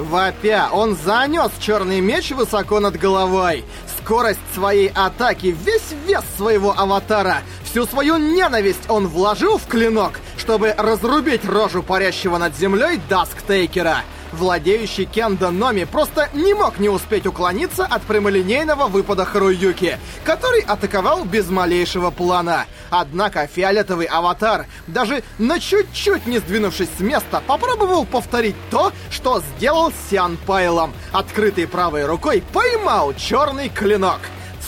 Вопя, 0.00 0.70
он 0.72 0.96
занес 0.96 1.50
черный 1.60 2.00
меч 2.00 2.30
высоко 2.30 2.80
над 2.80 2.98
головой. 2.98 3.64
Скорость 3.98 4.40
своей 4.54 4.88
атаки, 4.88 5.48
весь 5.48 5.92
вес 6.06 6.24
своего 6.36 6.74
аватара, 6.76 7.42
всю 7.64 7.86
свою 7.86 8.16
ненависть 8.16 8.88
он 8.88 9.06
вложил 9.08 9.58
в 9.58 9.66
клинок, 9.66 10.20
чтобы 10.38 10.74
разрубить 10.76 11.44
рожу 11.44 11.82
парящего 11.82 12.38
над 12.38 12.56
землей 12.56 12.98
Дасктейкера. 13.10 13.98
Владеющий 14.32 15.04
Кендо 15.04 15.50
Номи 15.50 15.84
просто 15.84 16.28
не 16.32 16.54
мог 16.54 16.78
не 16.78 16.88
успеть 16.88 17.26
уклониться 17.26 17.84
от 17.84 18.02
прямолинейного 18.02 18.86
выпада 18.86 19.24
Харуюки, 19.24 19.98
который 20.24 20.60
атаковал 20.60 21.24
без 21.24 21.48
малейшего 21.48 22.10
плана. 22.10 22.66
Однако 22.90 23.46
фиолетовый 23.46 24.06
аватар, 24.06 24.66
даже 24.86 25.22
на 25.38 25.58
чуть-чуть 25.58 26.26
не 26.26 26.38
сдвинувшись 26.38 26.88
с 26.98 27.00
места, 27.00 27.42
попробовал 27.46 28.04
повторить 28.04 28.56
то, 28.70 28.92
что 29.10 29.42
сделал 29.56 29.92
Сиан 30.08 30.36
Пайлом. 30.46 30.92
Открытой 31.12 31.66
правой 31.66 32.06
рукой 32.06 32.42
поймал 32.52 33.14
черный 33.14 33.68
клинок. 33.68 34.20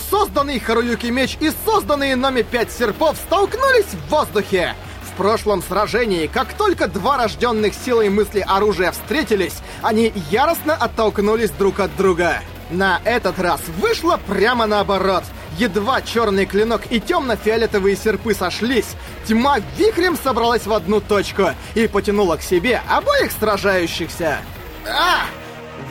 Созданный 0.09 0.59
Харуюки 0.59 1.07
меч 1.07 1.37
и 1.39 1.51
созданные 1.65 2.15
Номи 2.15 2.43
5 2.43 2.71
серпов 2.71 3.17
столкнулись 3.17 3.85
в 3.85 4.09
воздухе. 4.09 4.75
В 5.13 5.15
прошлом 5.15 5.61
сражении, 5.61 6.25
как 6.25 6.53
только 6.53 6.87
два 6.87 7.17
рожденных 7.17 7.75
силой 7.75 8.09
мысли 8.09 8.39
оружия 8.39 8.91
встретились, 8.91 9.53
они 9.83 10.11
яростно 10.31 10.73
оттолкнулись 10.73 11.51
друг 11.51 11.81
от 11.81 11.95
друга. 11.95 12.41
На 12.71 12.99
этот 13.05 13.37
раз 13.37 13.61
вышло 13.77 14.19
прямо 14.27 14.65
наоборот. 14.65 15.23
Едва 15.59 16.01
черный 16.01 16.47
клинок 16.47 16.81
и 16.89 16.99
темно-фиолетовые 16.99 17.95
серпы 17.95 18.33
сошлись, 18.33 18.95
тьма 19.27 19.59
вихрем 19.77 20.17
собралась 20.17 20.65
в 20.65 20.73
одну 20.73 20.99
точку 20.99 21.49
и 21.75 21.87
потянула 21.87 22.37
к 22.37 22.41
себе 22.41 22.81
обоих 22.89 23.31
сражающихся. 23.39 24.39
А! 24.87 25.25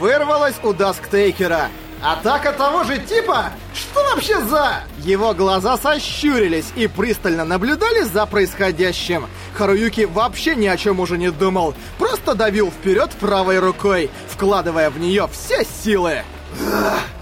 Вырвалась 0.00 0.56
у 0.64 0.72
Дасктейкера. 0.72 1.68
Атака 2.02 2.52
того 2.52 2.82
же 2.82 2.98
типа? 2.98 3.52
Что 3.72 4.02
вообще 4.02 4.40
за... 4.44 4.82
Его 4.98 5.34
глаза 5.34 5.76
сощурились 5.76 6.72
и 6.74 6.88
пристально 6.88 7.44
наблюдали 7.44 8.02
за 8.02 8.26
происходящим. 8.26 9.28
Харуюки 9.54 10.06
вообще 10.06 10.56
ни 10.56 10.66
о 10.66 10.76
чем 10.76 10.98
уже 10.98 11.16
не 11.16 11.30
думал. 11.30 11.74
Просто 11.98 12.34
давил 12.34 12.70
вперед 12.70 13.10
правой 13.20 13.60
рукой, 13.60 14.10
вкладывая 14.28 14.90
в 14.90 14.98
нее 14.98 15.28
все 15.32 15.64
силы. 15.64 16.22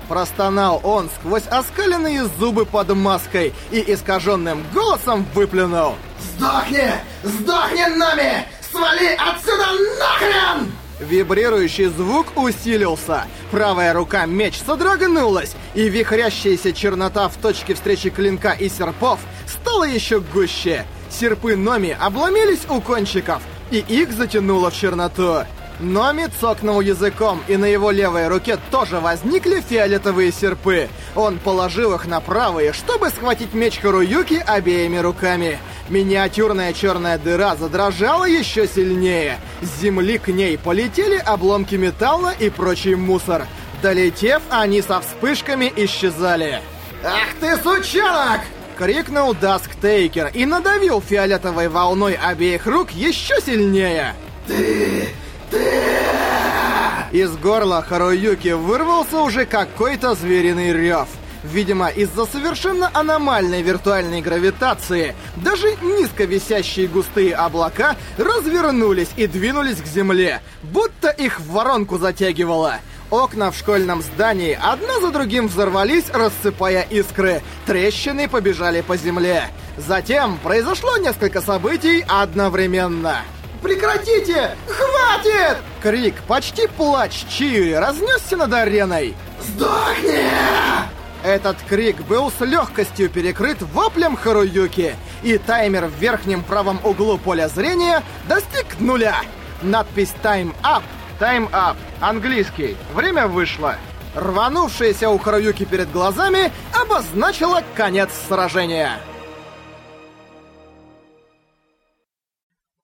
Простонал 0.08 0.80
он 0.82 1.10
сквозь 1.20 1.46
оскаленные 1.46 2.25
зубы 2.38 2.64
под 2.64 2.88
маской 2.94 3.52
и 3.70 3.92
искаженным 3.92 4.64
голосом 4.72 5.26
выплюнул. 5.34 5.94
«Сдохни! 6.37 6.90
Сдохни 7.22 7.84
нами! 7.96 8.46
Свали 8.72 9.14
отсюда 9.14 9.66
нахрен!» 9.99 10.79
Вибрирующий 11.00 11.87
звук 11.87 12.26
усилился. 12.37 13.25
Правая 13.50 13.92
рука 13.95 14.26
меч 14.26 14.61
содрогнулась, 14.64 15.54
и 15.75 15.88
вихрящаяся 15.88 16.73
чернота 16.73 17.28
в 17.28 17.37
точке 17.37 17.75
встречи 17.75 18.11
клинка 18.11 18.52
и 18.52 18.69
серпов 18.69 19.19
стала 19.47 19.85
еще 19.85 20.21
гуще. 20.21 20.85
Серпы 21.11 21.57
Номи 21.57 21.97
обломились 21.99 22.66
у 22.69 22.80
кончиков, 22.80 23.42
и 23.71 23.78
их 23.78 24.12
затянуло 24.12 24.71
в 24.71 24.75
черноту. 24.75 25.45
Номи 25.80 26.28
цокнул 26.38 26.83
языком, 26.83 27.40
и 27.49 27.57
на 27.57 27.64
его 27.64 27.90
левой 27.90 28.28
руке 28.28 28.59
тоже 28.71 29.00
возникли 29.00 29.62
фиолетовые 29.66 30.30
серпы. 30.30 30.90
Он 31.14 31.38
положил 31.38 31.95
их 31.95 32.07
на 32.07 32.21
правые, 32.21 32.75
чтобы 32.75 33.09
схватить 33.09 33.54
меч 33.54 33.78
Харуюки 33.80 34.42
обеими 34.47 34.99
руками. 34.99 35.59
Миниатюрная 35.90 36.73
черная 36.73 37.18
дыра 37.18 37.56
задрожала 37.56 38.25
еще 38.25 38.68
сильнее. 38.68 39.38
С 39.61 39.80
земли 39.80 40.18
к 40.18 40.28
ней 40.28 40.56
полетели 40.56 41.16
обломки 41.16 41.75
металла 41.75 42.32
и 42.38 42.49
прочий 42.49 42.94
мусор. 42.94 43.47
Долетев, 43.82 44.40
они 44.50 44.82
со 44.82 45.00
вспышками 45.00 45.73
исчезали. 45.75 46.62
«Ах 47.04 47.28
ты, 47.40 47.56
сучонок!» 47.56 48.40
Крикнул 48.78 49.35
Дасктейкер 49.35 50.30
и 50.32 50.47
надавил 50.47 51.02
фиолетовой 51.02 51.68
волной 51.68 52.14
обеих 52.14 52.66
рук 52.66 52.92
еще 52.92 53.40
сильнее. 53.44 54.14
«Ты... 54.47 55.09
ты...» 55.50 55.59
Из 57.11 57.37
горла 57.37 57.85
Харуюки 57.87 58.52
вырвался 58.52 59.18
уже 59.18 59.44
какой-то 59.44 60.14
звериный 60.14 60.73
рев. 60.73 61.09
Видимо, 61.42 61.88
из-за 61.88 62.26
совершенно 62.26 62.90
аномальной 62.92 63.62
виртуальной 63.62 64.20
гравитации 64.20 65.14
даже 65.37 65.75
низко 65.82 66.25
висящие 66.25 66.87
густые 66.87 67.35
облака 67.35 67.97
развернулись 68.18 69.11
и 69.16 69.26
двинулись 69.26 69.80
к 69.80 69.87
земле, 69.87 70.42
будто 70.62 71.09
их 71.09 71.40
в 71.40 71.52
воронку 71.52 71.99
затягивало. 71.99 72.80
Окна 73.11 73.50
в 73.50 73.56
школьном 73.56 74.02
здании 74.02 74.56
одно 74.61 75.00
за 75.00 75.11
другим 75.11 75.49
взорвались, 75.49 76.11
рассыпая 76.12 76.82
искры. 76.82 77.42
Трещины 77.66 78.28
побежали 78.28 78.82
по 78.82 78.97
земле. 78.97 79.44
Затем 79.76 80.38
произошло 80.38 80.97
несколько 80.99 81.40
событий 81.40 82.04
одновременно. 82.06 83.23
Прекратите! 83.62 84.56
Хватит! 84.68 85.56
Крик, 85.82 86.14
почти 86.28 86.68
плач 86.68 87.24
Чиури 87.29 87.72
разнесся 87.72 88.37
над 88.37 88.53
ареной. 88.53 89.14
«Сдохни!» 89.40 90.99
Этот 91.22 91.59
крик 91.68 92.00
был 92.02 92.30
с 92.30 92.40
легкостью 92.40 93.11
перекрыт 93.11 93.61
воплем 93.61 94.16
Харуюки, 94.16 94.94
и 95.22 95.37
таймер 95.37 95.87
в 95.87 95.98
верхнем 95.98 96.42
правом 96.42 96.80
углу 96.83 97.18
поля 97.18 97.48
зрения 97.48 98.02
достиг 98.26 98.80
нуля. 98.80 99.16
Надпись 99.61 100.14
«Time 100.22 100.54
Up» 100.62 100.83
«Time 101.18 101.50
Up» 101.50 101.76
английский 102.00 102.76
«Время 102.94 103.26
вышло». 103.26 103.76
Рванувшаяся 104.14 105.11
у 105.11 105.18
Харуюки 105.18 105.64
перед 105.66 105.92
глазами 105.92 106.50
обозначила 106.72 107.62
конец 107.74 108.11
сражения. 108.28 108.98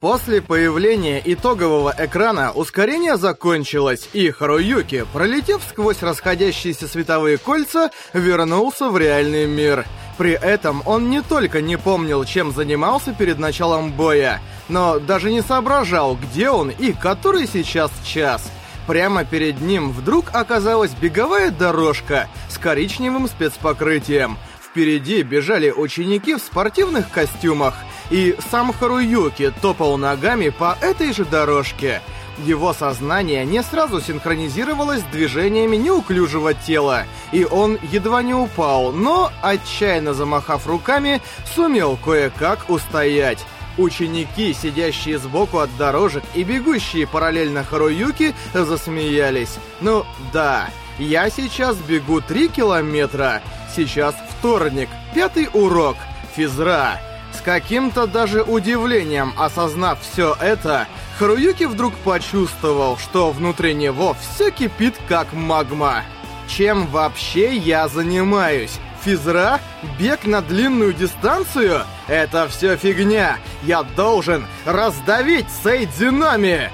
После 0.07 0.41
появления 0.41 1.21
итогового 1.25 1.93
экрана 1.99 2.53
ускорение 2.53 3.17
закончилось, 3.17 4.09
и 4.13 4.31
Харуюки, 4.31 5.05
пролетев 5.13 5.61
сквозь 5.69 6.01
расходящиеся 6.01 6.87
световые 6.87 7.39
кольца, 7.39 7.91
вернулся 8.13 8.89
в 8.89 8.97
реальный 8.97 9.49
мир. 9.49 9.85
При 10.17 10.31
этом 10.31 10.81
он 10.87 11.11
не 11.11 11.23
только 11.23 11.61
не 11.61 11.77
помнил, 11.77 12.25
чем 12.25 12.53
занимался 12.53 13.15
перед 13.15 13.41
началом 13.41 13.91
боя, 13.91 14.41
но 14.69 15.01
даже 15.01 15.33
не 15.33 15.43
соображал, 15.43 16.15
где 16.15 16.51
он 16.51 16.71
и 16.71 16.93
который 16.93 17.49
сейчас 17.49 17.91
час. 18.05 18.49
Прямо 18.87 19.25
перед 19.25 19.61
ним 19.61 19.91
вдруг 19.91 20.27
оказалась 20.35 20.93
беговая 20.93 21.51
дорожка 21.51 22.29
с 22.49 22.59
коричневым 22.59 23.27
спецпокрытием. 23.27 24.39
Впереди 24.65 25.23
бежали 25.23 25.73
ученики 25.73 26.37
в 26.37 26.39
спортивных 26.39 27.11
костюмах— 27.11 27.75
и 28.11 28.37
сам 28.51 28.73
Харуюки 28.73 29.53
топал 29.61 29.97
ногами 29.97 30.51
по 30.51 30.77
этой 30.81 31.13
же 31.13 31.25
дорожке. 31.25 32.03
Его 32.45 32.75
сознание 32.75 33.47
не 33.47 33.63
сразу 33.63 34.01
синхронизировалось 34.01 35.01
с 35.01 35.05
движениями 35.05 35.77
неуклюжего 35.77 36.53
тела, 36.53 37.05
и 37.33 37.45
он 37.45 37.79
едва 37.91 38.23
не 38.23 38.35
упал, 38.35 38.93
но, 38.93 39.33
отчаянно 39.43 40.13
замахав 40.13 40.67
руками, 40.67 41.23
сумел 41.55 41.97
кое-как 41.97 42.69
устоять. 42.69 43.45
Ученики, 43.79 44.55
сидящие 44.55 45.19
сбоку 45.19 45.59
от 45.59 45.75
дорожек 45.77 46.25
и 46.35 46.45
бегущие 46.45 47.07
параллельно 47.07 47.65
Харуюки, 47.65 48.35
засмеялись. 48.55 49.59
Ну, 49.81 50.05
да, 50.33 50.69
я 50.99 51.29
сейчас 51.31 51.77
бегу 51.77 52.21
3 52.21 52.49
километра. 52.49 53.43
Сейчас 53.75 54.15
вторник, 54.39 54.89
пятый 55.15 55.49
урок, 55.53 55.97
физра 56.35 56.99
каким-то 57.41 58.07
даже 58.07 58.43
удивлением 58.43 59.33
осознав 59.37 59.99
все 60.01 60.37
это, 60.41 60.87
Харуюки 61.19 61.65
вдруг 61.65 61.95
почувствовал, 61.97 62.99
что 62.99 63.31
внутри 63.31 63.75
него 63.75 64.15
все 64.21 64.51
кипит 64.51 64.95
как 65.09 65.33
магма. 65.33 66.03
Чем 66.49 66.87
вообще 66.87 67.57
я 67.57 67.89
занимаюсь? 67.89 68.79
Физра? 69.03 69.61
Бег 69.99 70.25
на 70.25 70.43
длинную 70.43 70.93
дистанцию? 70.93 71.83
Это 72.09 72.49
все 72.49 72.77
фигня. 72.77 73.39
Я 73.63 73.83
должен 73.83 74.47
раздавить 74.65 75.47
Сейдзинами. 75.63 76.71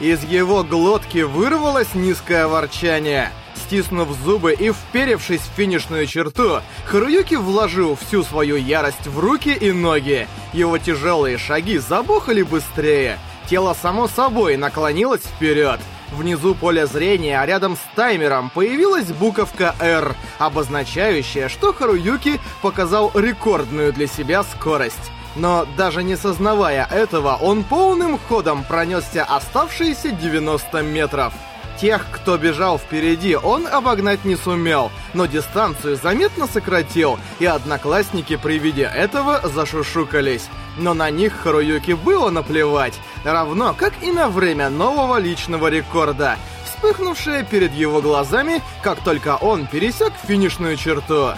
Из 0.00 0.22
его 0.24 0.62
глотки 0.62 1.18
вырвалось 1.18 1.94
низкое 1.94 2.46
ворчание. 2.46 3.30
Стиснув 3.54 4.08
зубы 4.24 4.52
и 4.52 4.72
вперевшись 4.72 5.40
в 5.40 5.56
финишную 5.56 6.06
черту, 6.06 6.60
Харуюки 6.86 7.34
вложил 7.34 7.96
всю 7.96 8.22
свою 8.22 8.56
ярость 8.56 9.06
в 9.06 9.18
руки 9.18 9.50
и 9.50 9.72
ноги. 9.72 10.26
Его 10.52 10.78
тяжелые 10.78 11.38
шаги 11.38 11.78
забухали 11.78 12.42
быстрее. 12.42 13.18
Тело 13.48 13.76
само 13.80 14.08
собой 14.08 14.56
наклонилось 14.56 15.22
вперед. 15.22 15.80
Внизу 16.12 16.54
поля 16.54 16.86
зрения, 16.86 17.40
а 17.40 17.46
рядом 17.46 17.76
с 17.76 17.96
таймером, 17.96 18.50
появилась 18.50 19.06
буковка 19.06 19.74
R, 19.80 20.14
обозначающая, 20.38 21.48
что 21.48 21.72
Харуюки 21.72 22.40
показал 22.62 23.10
рекордную 23.14 23.92
для 23.92 24.06
себя 24.06 24.44
скорость. 24.44 25.10
Но 25.36 25.66
даже 25.76 26.04
не 26.04 26.16
сознавая 26.16 26.86
этого, 26.90 27.36
он 27.40 27.64
полным 27.64 28.18
ходом 28.18 28.62
пронесся 28.64 29.24
оставшиеся 29.24 30.10
90 30.12 30.82
метров. 30.82 31.32
Тех, 31.80 32.06
кто 32.12 32.36
бежал 32.36 32.78
впереди, 32.78 33.34
он 33.36 33.66
обогнать 33.66 34.24
не 34.24 34.36
сумел, 34.36 34.92
но 35.12 35.26
дистанцию 35.26 35.96
заметно 35.96 36.46
сократил, 36.46 37.18
и 37.40 37.46
одноклассники 37.46 38.36
при 38.36 38.58
виде 38.58 38.82
этого 38.82 39.40
зашушукались. 39.42 40.48
Но 40.78 40.94
на 40.94 41.10
них 41.10 41.32
Харуюки 41.34 41.92
было 41.92 42.30
наплевать, 42.30 42.94
равно 43.24 43.74
как 43.76 43.92
и 44.02 44.12
на 44.12 44.28
время 44.28 44.70
нового 44.70 45.18
личного 45.18 45.68
рекорда, 45.68 46.36
вспыхнувшее 46.64 47.44
перед 47.44 47.72
его 47.72 48.00
глазами, 48.00 48.62
как 48.82 49.02
только 49.02 49.36
он 49.36 49.66
пересек 49.66 50.12
финишную 50.26 50.76
черту. 50.76 51.30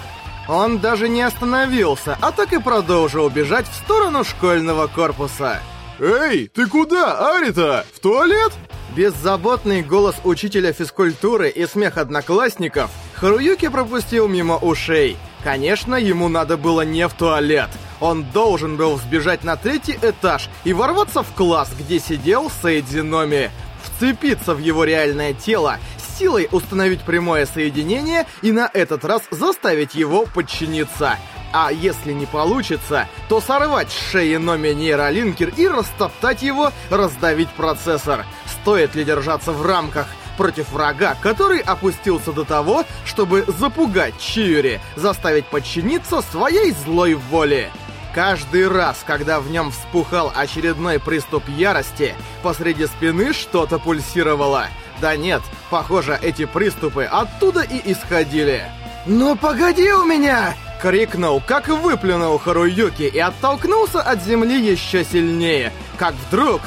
Он 0.48 0.78
даже 0.78 1.08
не 1.08 1.22
остановился, 1.22 2.16
а 2.20 2.30
так 2.30 2.52
и 2.52 2.60
продолжил 2.60 3.28
бежать 3.30 3.66
в 3.68 3.74
сторону 3.74 4.22
школьного 4.22 4.86
корпуса. 4.86 5.60
«Эй, 5.98 6.48
ты 6.48 6.66
куда, 6.66 7.36
Арита? 7.36 7.86
В 7.94 8.00
туалет?» 8.00 8.52
Беззаботный 8.96 9.82
голос 9.82 10.16
учителя 10.24 10.72
физкультуры 10.72 11.50
и 11.50 11.66
смех 11.66 11.98
одноклассников 11.98 12.90
Харуюки 13.16 13.68
пропустил 13.68 14.26
мимо 14.26 14.56
ушей. 14.56 15.18
Конечно, 15.44 15.96
ему 15.96 16.28
надо 16.28 16.56
было 16.56 16.80
не 16.80 17.06
в 17.06 17.12
туалет. 17.12 17.68
Он 18.00 18.24
должен 18.24 18.78
был 18.78 18.96
сбежать 18.96 19.44
на 19.44 19.56
третий 19.56 19.98
этаж 20.00 20.48
и 20.64 20.72
ворваться 20.72 21.22
в 21.22 21.30
класс, 21.34 21.70
где 21.78 21.98
сидел 21.98 22.50
Сейдзи 22.62 23.00
Номи. 23.00 23.50
Вцепиться 23.84 24.54
в 24.54 24.60
его 24.60 24.84
реальное 24.84 25.34
тело, 25.34 25.78
силой 26.18 26.48
установить 26.50 27.02
прямое 27.02 27.44
соединение 27.44 28.26
и 28.40 28.50
на 28.50 28.70
этот 28.72 29.04
раз 29.04 29.20
заставить 29.30 29.94
его 29.94 30.24
подчиниться. 30.24 31.18
А 31.52 31.72
если 31.72 32.12
не 32.12 32.26
получится, 32.26 33.08
то 33.28 33.40
сорвать 33.40 33.90
с 33.90 34.10
шеи 34.10 34.36
Номи 34.36 34.68
нейролинкер 34.68 35.52
и 35.56 35.68
растоптать 35.68 36.42
его, 36.42 36.72
раздавить 36.90 37.50
процессор. 37.50 38.26
Стоит 38.46 38.94
ли 38.94 39.04
держаться 39.04 39.52
в 39.52 39.64
рамках 39.64 40.06
против 40.36 40.70
врага, 40.70 41.16
который 41.20 41.60
опустился 41.60 42.32
до 42.32 42.44
того, 42.44 42.84
чтобы 43.04 43.44
запугать 43.46 44.18
Чиури, 44.18 44.80
заставить 44.96 45.46
подчиниться 45.46 46.20
своей 46.20 46.72
злой 46.72 47.14
воле? 47.14 47.70
Каждый 48.14 48.66
раз, 48.66 49.02
когда 49.06 49.40
в 49.40 49.50
нем 49.50 49.70
вспухал 49.70 50.32
очередной 50.34 50.98
приступ 50.98 51.46
ярости, 51.50 52.14
посреди 52.42 52.86
спины 52.86 53.34
что-то 53.34 53.78
пульсировало. 53.78 54.68
Да 55.02 55.16
нет, 55.16 55.42
похоже, 55.68 56.18
эти 56.22 56.46
приступы 56.46 57.04
оттуда 57.04 57.60
и 57.60 57.92
исходили. 57.92 58.64
«Ну 59.04 59.36
погоди 59.36 59.92
у 59.92 60.04
меня!»— 60.04 60.54
крикнул, 60.86 61.42
как 61.44 61.66
выплюнул 61.66 62.38
Харуюки 62.38 63.02
и 63.02 63.18
оттолкнулся 63.18 64.00
от 64.00 64.22
земли 64.22 64.56
еще 64.64 65.04
сильнее, 65.04 65.72
как 65.98 66.14
вдруг 66.14 66.60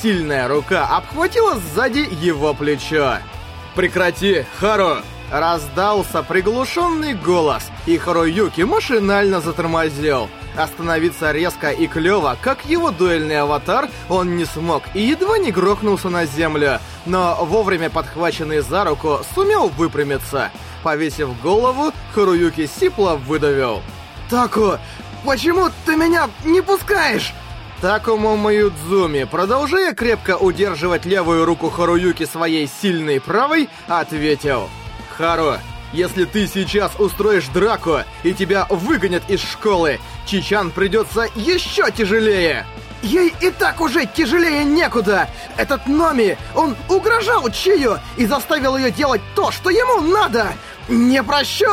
сильная 0.00 0.46
рука 0.46 0.86
обхватила 0.86 1.56
сзади 1.56 2.06
его 2.22 2.54
плечо. 2.54 3.16
«Прекрати, 3.74 4.44
Хару!» 4.60 4.98
Раздался 5.32 6.22
приглушенный 6.22 7.14
голос, 7.14 7.64
и 7.86 7.98
Харуюки 7.98 8.60
машинально 8.60 9.40
затормозил. 9.40 10.28
Остановиться 10.56 11.32
резко 11.32 11.70
и 11.70 11.88
клёво, 11.88 12.38
как 12.40 12.64
его 12.66 12.92
дуэльный 12.92 13.40
аватар, 13.40 13.88
он 14.08 14.36
не 14.36 14.44
смог 14.44 14.84
и 14.94 15.00
едва 15.00 15.38
не 15.38 15.50
грохнулся 15.50 16.08
на 16.08 16.24
землю, 16.24 16.78
но 17.04 17.36
вовремя 17.42 17.90
подхваченный 17.90 18.60
за 18.60 18.84
руку 18.84 19.18
сумел 19.34 19.66
выпрямиться. 19.70 20.52
Повесив 20.86 21.42
голову, 21.42 21.92
Харуюки 22.14 22.68
сипло 22.68 23.16
выдавил. 23.16 23.82
«Таку, 24.30 24.74
почему 25.24 25.68
ты 25.84 25.96
меня 25.96 26.30
не 26.44 26.60
пускаешь?» 26.60 27.34
Такому 27.80 28.36
Маюдзуми, 28.36 29.24
продолжая 29.24 29.94
крепко 29.94 30.36
удерживать 30.36 31.04
левую 31.04 31.44
руку 31.44 31.70
Харуюки 31.70 32.24
своей 32.24 32.68
сильной 32.68 33.20
правой, 33.20 33.68
ответил. 33.88 34.70
«Хару, 35.18 35.54
если 35.92 36.24
ты 36.24 36.46
сейчас 36.46 36.92
устроишь 37.00 37.48
драку 37.48 38.02
и 38.22 38.32
тебя 38.32 38.68
выгонят 38.70 39.28
из 39.28 39.40
школы, 39.40 39.98
Чичан 40.24 40.70
придется 40.70 41.26
еще 41.34 41.90
тяжелее!» 41.90 42.64
Ей 43.02 43.34
и 43.40 43.50
так 43.50 43.80
уже 43.80 44.06
тяжелее 44.06 44.64
некуда! 44.64 45.28
Этот 45.56 45.86
Номи, 45.86 46.36
он 46.54 46.74
угрожал 46.88 47.48
Чию 47.50 48.00
и 48.16 48.26
заставил 48.26 48.76
ее 48.76 48.90
делать 48.90 49.20
то, 49.34 49.50
что 49.50 49.70
ему 49.70 50.00
надо! 50.00 50.54
Не 50.88 51.22
прощу! 51.22 51.66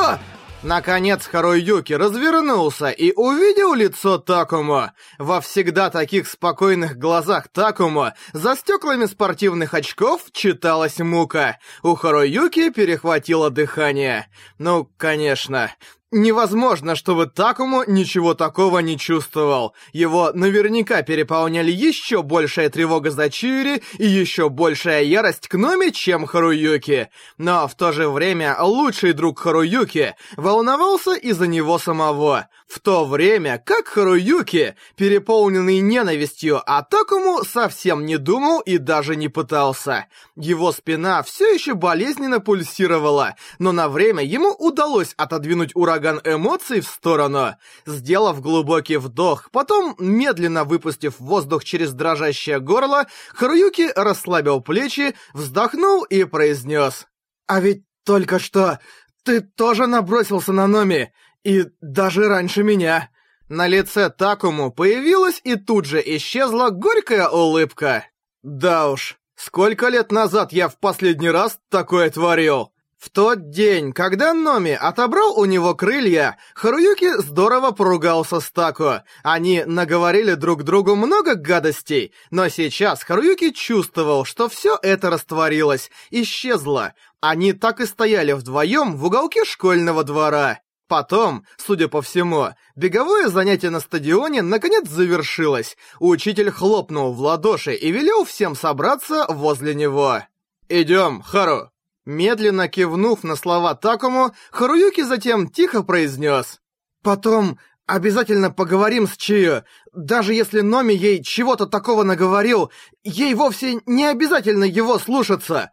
Наконец 0.64 1.28
Харуюки 1.28 1.92
развернулся 1.92 2.90
и 2.90 3.12
увидел 3.12 3.74
лицо 3.74 4.18
Такому. 4.18 4.92
Во 5.20 5.42
всегда 5.42 5.90
таких 5.90 6.28
спокойных 6.28 6.98
глазах 6.98 7.50
Такому 7.50 8.14
за 8.32 8.56
стеклами 8.56 9.06
спортивных 9.06 9.74
очков 9.74 10.22
читалась 10.32 11.00
мука. 11.00 11.60
У 11.84 11.96
Харуюки 11.96 12.70
перехватило 12.70 13.50
дыхание. 13.50 14.28
Ну, 14.58 14.90
конечно. 14.98 15.70
Невозможно, 16.16 16.96
чтобы 16.96 17.26
Такому 17.26 17.84
ничего 17.88 18.36
такого 18.36 18.78
не 18.78 19.00
чувствовал. 19.00 19.74
Его 19.94 20.30
наверняка 20.32 21.02
переполняли 21.02 21.72
еще 21.72 22.22
большая 22.22 22.70
тревога 22.70 23.10
за 23.10 23.32
Чиури 23.32 23.82
и 23.98 24.06
еще 24.06 24.50
большая 24.50 25.02
ярость 25.06 25.48
к 25.48 25.56
Номи, 25.56 25.90
чем 25.90 26.28
Харуюки. 26.28 27.10
Но 27.40 27.68
в 27.68 27.74
то 27.74 27.92
же 27.92 28.10
время 28.10 28.56
лучший 28.62 29.14
друг 29.14 29.40
Харуюки 29.40 30.14
волновался 30.38 31.14
из-за 31.16 31.48
него 31.48 31.80
самого. 31.80 32.48
В 32.68 32.80
то 32.80 33.06
время 33.06 33.62
как 33.64 33.88
Харуюки, 33.88 34.76
переполненный 34.96 35.80
ненавистью, 35.80 36.62
а 36.64 36.84
Такому 36.84 37.44
совсем 37.44 38.06
не 38.06 38.18
думал 38.18 38.60
и 38.60 38.78
даже 38.78 39.16
не 39.16 39.30
пытался. 39.30 40.06
Его 40.36 40.72
спина 40.72 41.24
все 41.24 41.52
еще 41.52 41.74
болезненно 41.74 42.40
пульсировала, 42.40 43.36
но 43.58 43.72
на 43.72 43.90
время 43.90 44.24
ему 44.24 44.52
удалось 44.52 45.16
отодвинуть 45.18 45.72
ураган 45.74 46.03
ураган 46.04 46.22
эмоций 46.26 46.82
в 46.82 46.88
сторону. 46.88 47.56
Сделав 47.86 48.42
глубокий 48.42 48.98
вдох, 48.98 49.50
потом, 49.52 49.96
медленно 50.00 50.64
выпустив 50.64 51.20
воздух 51.20 51.64
через 51.64 51.94
дрожащее 51.94 52.60
горло, 52.60 53.06
Харуюки 53.30 53.92
расслабил 53.96 54.62
плечи, 54.62 55.16
вздохнул 55.34 56.04
и 56.04 56.26
произнес. 56.26 57.08
«А 57.48 57.60
ведь 57.60 57.84
только 58.06 58.40
что 58.40 58.80
ты 59.24 59.42
тоже 59.42 59.88
набросился 59.88 60.52
на 60.52 60.68
Номи, 60.68 61.14
и 61.44 61.66
даже 61.82 62.28
раньше 62.28 62.64
меня». 62.64 63.10
На 63.50 63.68
лице 63.68 64.10
Такому 64.10 64.72
появилась 64.72 65.42
и 65.44 65.56
тут 65.56 65.86
же 65.86 66.02
исчезла 66.04 66.70
горькая 66.70 67.28
улыбка. 67.28 68.06
«Да 68.42 68.90
уж, 68.90 69.18
сколько 69.36 69.90
лет 69.90 70.12
назад 70.12 70.54
я 70.54 70.70
в 70.70 70.80
последний 70.80 71.30
раз 71.30 71.60
такое 71.70 72.10
творил?» 72.10 72.73
В 73.04 73.10
тот 73.10 73.50
день, 73.50 73.92
когда 73.92 74.34
Номи 74.34 74.72
отобрал 74.72 75.38
у 75.38 75.44
него 75.44 75.76
крылья, 75.76 76.38
Харуюки 76.56 77.22
здорово 77.22 77.72
поругался 77.72 78.40
с 78.40 78.50
Тако. 78.50 79.04
Они 79.24 79.66
наговорили 79.66 80.36
друг 80.36 80.64
другу 80.64 80.96
много 80.96 81.36
гадостей, 81.36 82.14
но 82.32 82.48
сейчас 82.48 83.04
Харуюки 83.04 83.52
чувствовал, 83.52 84.24
что 84.24 84.48
все 84.48 84.80
это 84.82 85.10
растворилось, 85.10 85.92
исчезло. 86.12 86.94
Они 87.20 87.52
так 87.52 87.82
и 87.82 87.86
стояли 87.88 88.32
вдвоем 88.32 88.96
в 88.96 89.04
уголке 89.04 89.44
школьного 89.44 90.06
двора. 90.06 90.62
Потом, 90.88 91.46
судя 91.58 91.90
по 91.90 92.02
всему, 92.02 92.52
беговое 92.78 93.28
занятие 93.28 93.70
на 93.70 93.82
стадионе 93.82 94.42
наконец 94.42 94.88
завершилось. 94.88 95.76
Учитель 96.00 96.52
хлопнул 96.52 97.12
в 97.12 97.20
ладоши 97.20 97.74
и 97.74 97.92
велел 97.92 98.24
всем 98.24 98.56
собраться 98.56 99.26
возле 99.28 99.76
него. 99.76 100.22
«Идем, 100.70 101.22
Хару!» 101.22 101.73
Медленно 102.06 102.68
кивнув 102.68 103.24
на 103.24 103.36
слова 103.36 103.76
Такому, 103.76 104.32
Харуюки 104.52 105.04
затем 105.04 105.48
тихо 105.48 105.84
произнес. 105.84 106.60
«Потом 107.02 107.60
обязательно 107.86 108.52
поговорим 108.52 109.08
с 109.08 109.16
Чио. 109.16 109.64
Даже 109.94 110.34
если 110.34 110.62
Номи 110.62 110.94
ей 110.94 111.24
чего-то 111.24 111.66
такого 111.66 112.04
наговорил, 112.04 112.72
ей 113.04 113.34
вовсе 113.34 113.80
не 113.86 114.06
обязательно 114.06 114.66
его 114.66 115.00
слушаться». 115.00 115.72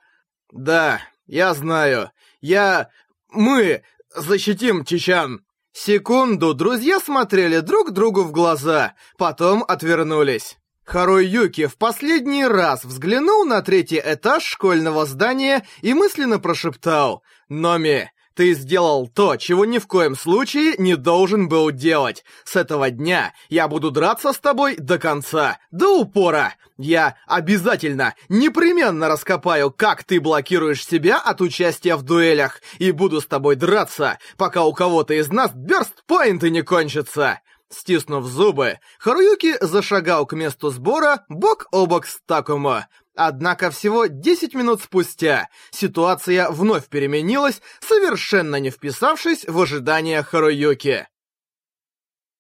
«Да, 0.53 1.01
я 1.27 1.55
знаю. 1.55 2.11
Я... 2.41 2.91
Мы 3.33 3.83
защитим 4.15 4.85
Чичан». 4.85 5.45
Секунду 5.73 6.53
друзья 6.53 6.99
смотрели 6.99 7.61
друг 7.61 7.93
другу 7.93 8.25
в 8.25 8.33
глаза, 8.33 8.95
потом 9.17 9.65
отвернулись. 9.67 10.60
Харуй 10.91 11.25
Юки 11.25 11.67
в 11.67 11.77
последний 11.77 12.45
раз 12.45 12.85
взглянул 12.85 13.45
на 13.45 13.63
третий 13.63 14.03
этаж 14.05 14.43
школьного 14.43 15.07
здания 15.07 15.65
и 15.83 15.95
мысленно 15.95 16.41
прошептал 16.41 17.23
«Номи, 17.49 18.11
ты 18.35 18.55
сделал 18.55 19.07
то, 19.07 19.37
чего 19.37 19.65
ни 19.65 19.79
в 19.79 19.87
коем 19.87 20.17
случае 20.17 20.75
не 20.79 20.97
должен 20.97 21.49
был 21.49 21.71
делать. 21.71 22.25
С 22.43 22.57
этого 22.57 22.91
дня 22.91 23.35
я 23.49 23.69
буду 23.69 23.93
драться 23.93 24.33
с 24.33 24.41
тобой 24.41 24.75
до 24.79 24.99
конца, 24.99 25.59
до 25.71 26.01
упора. 26.01 26.55
Я 26.77 27.15
обязательно, 27.29 28.17
непременно 28.29 29.09
раскопаю, 29.09 29.71
как 29.71 30.03
ты 30.03 30.21
блокируешь 30.21 30.85
себя 30.85 31.19
от 31.19 31.41
участия 31.41 31.95
в 31.95 32.03
дуэлях, 32.03 32.63
и 32.81 32.91
буду 32.91 33.21
с 33.21 33.27
тобой 33.27 33.55
драться, 33.55 34.19
пока 34.37 34.65
у 34.65 34.73
кого-то 34.73 35.15
из 35.15 35.29
нас 35.29 35.53
бёрст-поинты 35.55 36.51
не 36.51 36.63
кончатся. 36.63 37.39
Стиснув 37.73 38.27
зубы, 38.27 38.81
Харуюки 38.99 39.57
зашагал 39.61 40.27
к 40.27 40.33
месту 40.35 40.71
сбора 40.71 41.25
бок 41.29 41.67
о 41.71 41.87
бок 41.87 42.07
с 42.07 42.21
Такумо. 42.27 42.89
Однако 43.15 43.71
всего 43.71 44.07
10 44.07 44.55
минут 44.55 44.83
спустя 44.83 45.49
ситуация 45.71 46.51
вновь 46.51 46.89
переменилась, 46.89 47.63
совершенно 47.81 48.57
не 48.57 48.71
вписавшись 48.71 49.45
в 49.47 49.61
ожидания 49.61 50.23
Харуюки. 50.23 51.07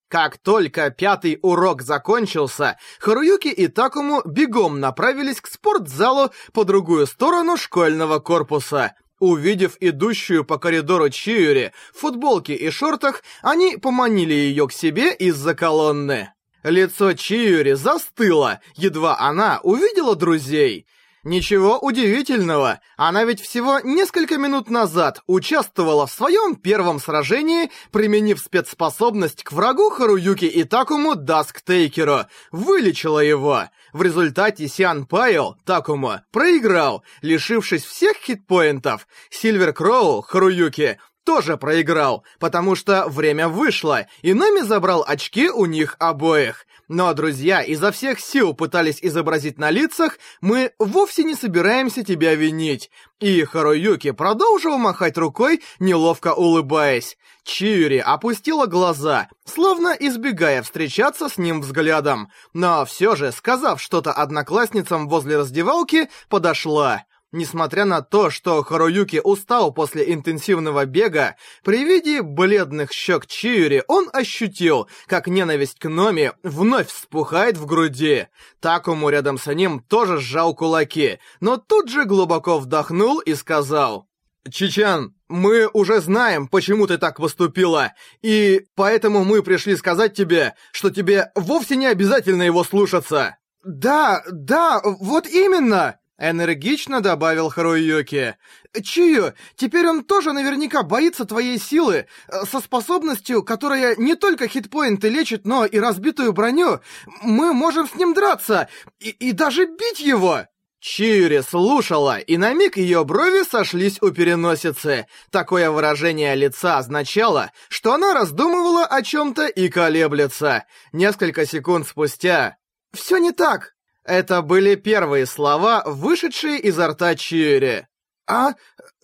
Как 0.08 0.38
только 0.38 0.90
пятый 0.90 1.38
урок 1.42 1.82
закончился, 1.82 2.76
Харуюки 2.98 3.46
и 3.46 3.68
Такому 3.68 4.22
бегом 4.24 4.80
направились 4.80 5.40
к 5.40 5.46
спортзалу 5.46 6.32
по 6.52 6.64
другую 6.64 7.06
сторону 7.06 7.56
школьного 7.56 8.18
корпуса. 8.18 8.94
Увидев 9.20 9.76
идущую 9.80 10.44
по 10.46 10.58
коридору 10.58 11.10
Чиури 11.10 11.72
в 11.94 12.00
футболке 12.00 12.54
и 12.54 12.70
шортах, 12.70 13.22
они 13.42 13.76
поманили 13.76 14.32
ее 14.32 14.66
к 14.66 14.72
себе 14.72 15.14
из-за 15.14 15.54
колонны. 15.54 16.32
Лицо 16.62 17.12
Чиури 17.12 17.74
застыло, 17.74 18.60
едва 18.76 19.20
она 19.20 19.60
увидела 19.62 20.16
друзей— 20.16 20.86
Ничего 21.22 21.78
удивительного, 21.78 22.80
она 22.96 23.24
ведь 23.24 23.42
всего 23.42 23.78
несколько 23.80 24.38
минут 24.38 24.70
назад 24.70 25.20
участвовала 25.26 26.06
в 26.06 26.12
своем 26.12 26.56
первом 26.56 26.98
сражении, 26.98 27.70
применив 27.90 28.40
спецспособность 28.40 29.44
к 29.44 29.52
врагу 29.52 29.90
Харуюки 29.90 30.46
и 30.46 30.64
Такому 30.64 31.16
Дасктейкеру, 31.16 32.20
вылечила 32.52 33.20
его. 33.20 33.64
В 33.92 34.02
результате 34.02 34.66
Сиан 34.66 35.04
Пайл, 35.04 35.56
Такому, 35.66 36.20
проиграл, 36.32 37.04
лишившись 37.20 37.84
всех 37.84 38.16
хитпоинтов. 38.16 39.06
Сильвер 39.28 39.74
Кроу, 39.74 40.22
Харуюки, 40.22 40.98
тоже 41.24 41.56
проиграл, 41.56 42.24
потому 42.38 42.74
что 42.74 43.06
время 43.08 43.48
вышло, 43.48 44.06
и 44.22 44.34
Номи 44.34 44.60
забрал 44.60 45.04
очки 45.06 45.48
у 45.50 45.66
них 45.66 45.96
обоих. 45.98 46.66
Но 46.88 47.14
друзья 47.14 47.62
изо 47.62 47.92
всех 47.92 48.18
сил 48.18 48.52
пытались 48.52 48.98
изобразить 49.00 49.58
на 49.58 49.70
лицах 49.70 50.18
«Мы 50.40 50.72
вовсе 50.80 51.22
не 51.22 51.36
собираемся 51.36 52.02
тебя 52.02 52.34
винить». 52.34 52.90
И 53.20 53.44
Харуюки 53.44 54.10
продолжил 54.10 54.76
махать 54.76 55.16
рукой, 55.16 55.62
неловко 55.78 56.34
улыбаясь. 56.34 57.16
Чиури 57.44 57.98
опустила 57.98 58.66
глаза, 58.66 59.28
словно 59.44 59.96
избегая 59.98 60.62
встречаться 60.62 61.28
с 61.28 61.38
ним 61.38 61.60
взглядом. 61.60 62.30
Но 62.54 62.84
все 62.84 63.14
же, 63.14 63.30
сказав 63.30 63.80
что-то 63.80 64.12
одноклассницам 64.12 65.08
возле 65.08 65.38
раздевалки, 65.38 66.08
подошла. 66.28 67.04
Несмотря 67.32 67.84
на 67.84 68.02
то, 68.02 68.28
что 68.28 68.60
Харуюки 68.64 69.20
устал 69.22 69.72
после 69.72 70.12
интенсивного 70.12 70.84
бега, 70.84 71.36
при 71.62 71.84
виде 71.84 72.22
бледных 72.22 72.92
щек 72.92 73.26
Чиури 73.26 73.84
он 73.86 74.08
ощутил, 74.12 74.88
как 75.06 75.28
ненависть 75.28 75.78
к 75.78 75.88
Номи 75.88 76.32
вновь 76.42 76.88
вспухает 76.88 77.56
в 77.56 77.66
груди. 77.66 78.26
Такому 78.58 79.10
рядом 79.10 79.38
с 79.38 79.46
ним 79.54 79.80
тоже 79.80 80.18
сжал 80.18 80.56
кулаки, 80.56 81.20
но 81.40 81.56
тут 81.56 81.88
же 81.88 82.04
глубоко 82.04 82.58
вдохнул 82.58 83.20
и 83.20 83.34
сказал... 83.34 84.06
«Чичан, 84.50 85.14
мы 85.28 85.68
уже 85.74 86.00
знаем, 86.00 86.48
почему 86.48 86.86
ты 86.86 86.96
так 86.96 87.18
поступила, 87.18 87.92
и 88.22 88.62
поэтому 88.74 89.22
мы 89.22 89.42
пришли 89.42 89.76
сказать 89.76 90.14
тебе, 90.14 90.54
что 90.72 90.88
тебе 90.88 91.30
вовсе 91.34 91.76
не 91.76 91.86
обязательно 91.86 92.42
его 92.42 92.64
слушаться». 92.64 93.36
«Да, 93.62 94.24
да, 94.32 94.80
вот 94.82 95.26
именно!» 95.26 95.99
Энергично 96.20 97.00
добавил 97.00 97.48
Харуюки. 97.48 98.36
«Чию, 98.82 99.32
теперь 99.56 99.88
он 99.88 100.04
тоже 100.04 100.32
наверняка 100.34 100.82
боится 100.82 101.24
твоей 101.24 101.58
силы. 101.58 102.06
Со 102.28 102.60
способностью, 102.60 103.42
которая 103.42 103.96
не 103.96 104.14
только 104.14 104.46
хитпоинты 104.46 105.08
лечит, 105.08 105.46
но 105.46 105.64
и 105.64 105.78
разбитую 105.78 106.34
броню. 106.34 106.80
Мы 107.22 107.54
можем 107.54 107.88
с 107.88 107.94
ним 107.94 108.12
драться 108.12 108.68
и, 109.00 109.08
и 109.08 109.32
даже 109.32 109.64
бить 109.64 110.00
его!» 110.00 110.44
Чиури 110.78 111.40
слушала, 111.40 112.18
и 112.18 112.36
на 112.36 112.52
миг 112.52 112.76
ее 112.76 113.04
брови 113.04 113.42
сошлись 113.42 114.00
у 114.02 114.10
переносицы. 114.10 115.06
Такое 115.30 115.70
выражение 115.70 116.34
лица 116.34 116.78
означало, 116.78 117.50
что 117.68 117.94
она 117.94 118.12
раздумывала 118.12 118.84
о 118.84 119.02
чем-то 119.02 119.46
и 119.46 119.70
колеблется. 119.70 120.64
Несколько 120.92 121.46
секунд 121.46 121.88
спустя... 121.88 122.58
«Все 122.92 123.18
не 123.18 123.30
так!» 123.30 123.74
Это 124.10 124.42
были 124.42 124.74
первые 124.74 125.24
слова, 125.24 125.84
вышедшие 125.86 126.58
изо 126.58 126.88
рта 126.88 127.14
Чиури. 127.14 127.86
«А? 128.28 128.54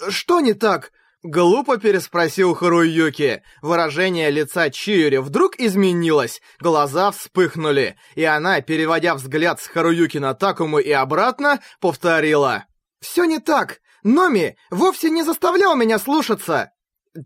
Что 0.09 0.41
не 0.41 0.53
так?» 0.53 0.91
Глупо 1.23 1.77
переспросил 1.77 2.55
Харуюки. 2.57 3.45
Выражение 3.63 4.31
лица 4.31 4.69
Чиури 4.69 5.19
вдруг 5.19 5.61
изменилось, 5.61 6.43
глаза 6.59 7.13
вспыхнули, 7.13 7.97
и 8.17 8.25
она, 8.25 8.61
переводя 8.63 9.15
взгляд 9.15 9.61
с 9.61 9.69
Харуюки 9.69 10.19
на 10.19 10.35
Такому 10.35 10.81
и 10.81 10.91
обратно, 10.91 11.61
повторила. 11.81 12.65
«Все 13.01 13.27
не 13.27 13.39
так! 13.39 13.79
Номи 14.03 14.57
вовсе 14.71 15.11
не 15.11 15.23
заставлял 15.23 15.77
меня 15.77 16.01
слушаться!» 16.01 16.73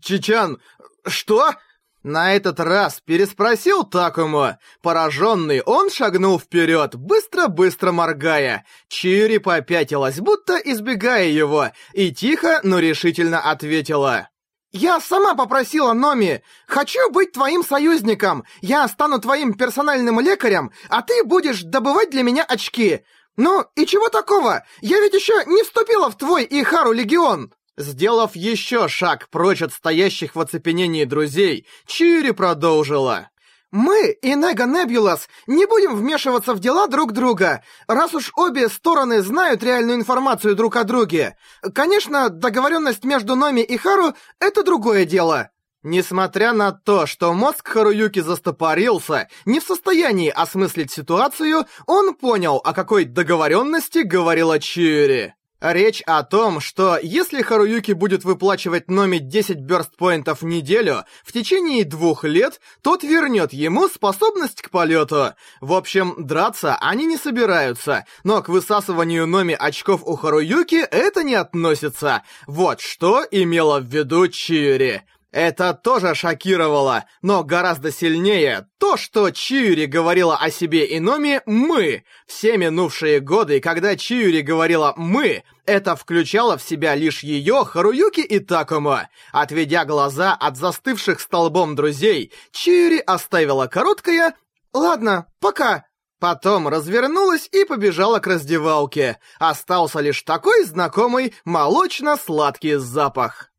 «Чичан, 0.03 0.59
что?» 1.07 1.55
На 2.03 2.35
этот 2.35 2.59
раз 2.59 2.99
переспросил 2.99 3.83
Такому. 3.83 4.57
Пораженный, 4.81 5.61
он 5.61 5.91
шагнул 5.91 6.39
вперед, 6.39 6.95
быстро-быстро 6.95 7.91
моргая. 7.91 8.65
Чири 8.87 9.37
попятилась, 9.37 10.19
будто 10.19 10.55
избегая 10.55 11.27
его, 11.27 11.67
и 11.93 12.11
тихо, 12.11 12.59
но 12.63 12.79
решительно 12.79 13.39
ответила. 13.39 14.29
«Я 14.71 14.99
сама 15.01 15.35
попросила 15.35 15.93
Номи. 15.93 16.41
Хочу 16.65 17.11
быть 17.11 17.33
твоим 17.33 17.63
союзником. 17.63 18.45
Я 18.61 18.87
стану 18.87 19.19
твоим 19.19 19.53
персональным 19.53 20.19
лекарем, 20.21 20.71
а 20.89 21.01
ты 21.01 21.23
будешь 21.23 21.61
добывать 21.61 22.09
для 22.09 22.23
меня 22.23 22.43
очки. 22.43 23.01
Ну, 23.35 23.65
и 23.75 23.85
чего 23.85 24.07
такого? 24.09 24.65
Я 24.79 25.01
ведь 25.01 25.13
еще 25.13 25.33
не 25.45 25.63
вступила 25.63 26.09
в 26.09 26.17
твой 26.17 26.45
Ихару 26.45 26.93
Легион!» 26.93 27.53
Сделав 27.77 28.35
еще 28.35 28.87
шаг 28.87 29.29
прочь 29.29 29.61
от 29.61 29.71
стоящих 29.71 30.35
в 30.35 30.39
оцепенении 30.39 31.05
друзей, 31.05 31.65
Чири 31.85 32.31
продолжила. 32.31 33.29
«Мы 33.71 34.11
и 34.21 34.35
Нега 34.35 34.65
Небулас 34.65 35.29
не 35.47 35.65
будем 35.65 35.95
вмешиваться 35.95 36.53
в 36.53 36.59
дела 36.59 36.87
друг 36.87 37.13
друга, 37.13 37.63
раз 37.87 38.13
уж 38.13 38.33
обе 38.35 38.67
стороны 38.67 39.21
знают 39.21 39.63
реальную 39.63 39.97
информацию 39.97 40.55
друг 40.55 40.75
о 40.75 40.83
друге. 40.83 41.37
Конечно, 41.73 42.27
договоренность 42.27 43.05
между 43.05 43.37
Номи 43.37 43.61
и 43.61 43.77
Хару— 43.77 44.13
это 44.39 44.63
другое 44.63 45.05
дело». 45.05 45.51
Несмотря 45.83 46.53
на 46.53 46.71
то, 46.73 47.07
что 47.07 47.33
мозг 47.33 47.67
Харуюки 47.67 48.19
застопорился, 48.19 49.29
не 49.45 49.59
в 49.59 49.63
состоянии 49.63 50.29
осмыслить 50.29 50.91
ситуацию, 50.91 51.65
он 51.87 52.13
понял, 52.13 52.57
о 52.63 52.73
какой 52.73 53.05
договоренности 53.05 53.99
говорила 53.99 54.59
Чири. 54.59 55.33
Речь 55.61 56.01
о 56.07 56.23
том, 56.23 56.59
что 56.59 56.97
если 57.01 57.43
Харуюки 57.43 57.91
будет 57.91 58.23
выплачивать 58.23 58.89
Номи 58.89 59.19
10 59.19 59.59
бёрстпоинтов 59.59 60.41
в 60.41 60.45
неделю 60.45 61.05
в 61.23 61.31
течение 61.31 61.85
двух 61.85 62.23
лет, 62.23 62.59
тот 62.81 63.03
вернет 63.03 63.53
ему 63.53 63.87
способность 63.87 64.63
к 64.63 64.71
полету. 64.71 65.35
В 65.59 65.73
общем, 65.73 66.15
драться 66.17 66.75
они 66.81 67.05
не 67.05 67.17
собираются, 67.17 68.05
но 68.23 68.41
к 68.41 68.49
высасыванию 68.49 69.27
Номи 69.27 69.53
очков 69.53 70.01
у 70.03 70.15
Харуюки 70.15 70.77
это 70.77 71.21
не 71.21 71.35
относится. 71.35 72.23
Вот 72.47 72.81
что 72.81 73.23
имела 73.29 73.79
в 73.79 73.85
виду 73.85 74.27
Чиури. 74.29 75.03
Это 75.31 75.73
тоже 75.73 76.13
шокировало, 76.13 77.05
но 77.21 77.45
гораздо 77.45 77.89
сильнее 77.89 78.67
то, 78.77 78.97
что 78.97 79.29
Чиури 79.29 79.85
говорила 79.85 80.35
о 80.35 80.51
себе 80.51 80.85
и 80.85 80.99
Номи 80.99 81.41
«мы». 81.45 82.03
Все 82.27 82.57
минувшие 82.57 83.21
годы, 83.21 83.61
когда 83.61 83.95
Чиури 83.95 84.41
говорила 84.41 84.93
«мы», 84.97 85.43
это 85.65 85.95
включало 85.95 86.57
в 86.57 86.63
себя 86.63 86.95
лишь 86.95 87.23
ее, 87.23 87.63
Харуюки 87.63 88.19
и 88.19 88.39
Такому. 88.39 88.97
Отведя 89.31 89.85
глаза 89.85 90.33
от 90.33 90.57
застывших 90.57 91.21
столбом 91.21 91.75
друзей, 91.75 92.33
Чиури 92.51 92.97
оставила 92.97 93.67
короткое 93.67 94.35
«Ладно, 94.73 95.27
пока». 95.39 95.85
Потом 96.19 96.67
развернулась 96.67 97.47
и 97.51 97.63
побежала 97.63 98.19
к 98.19 98.27
раздевалке. 98.27 99.17
Остался 99.39 100.01
лишь 100.01 100.21
такой 100.21 100.65
знакомый 100.65 101.33
молочно-сладкий 101.45 102.75
запах. 102.75 103.50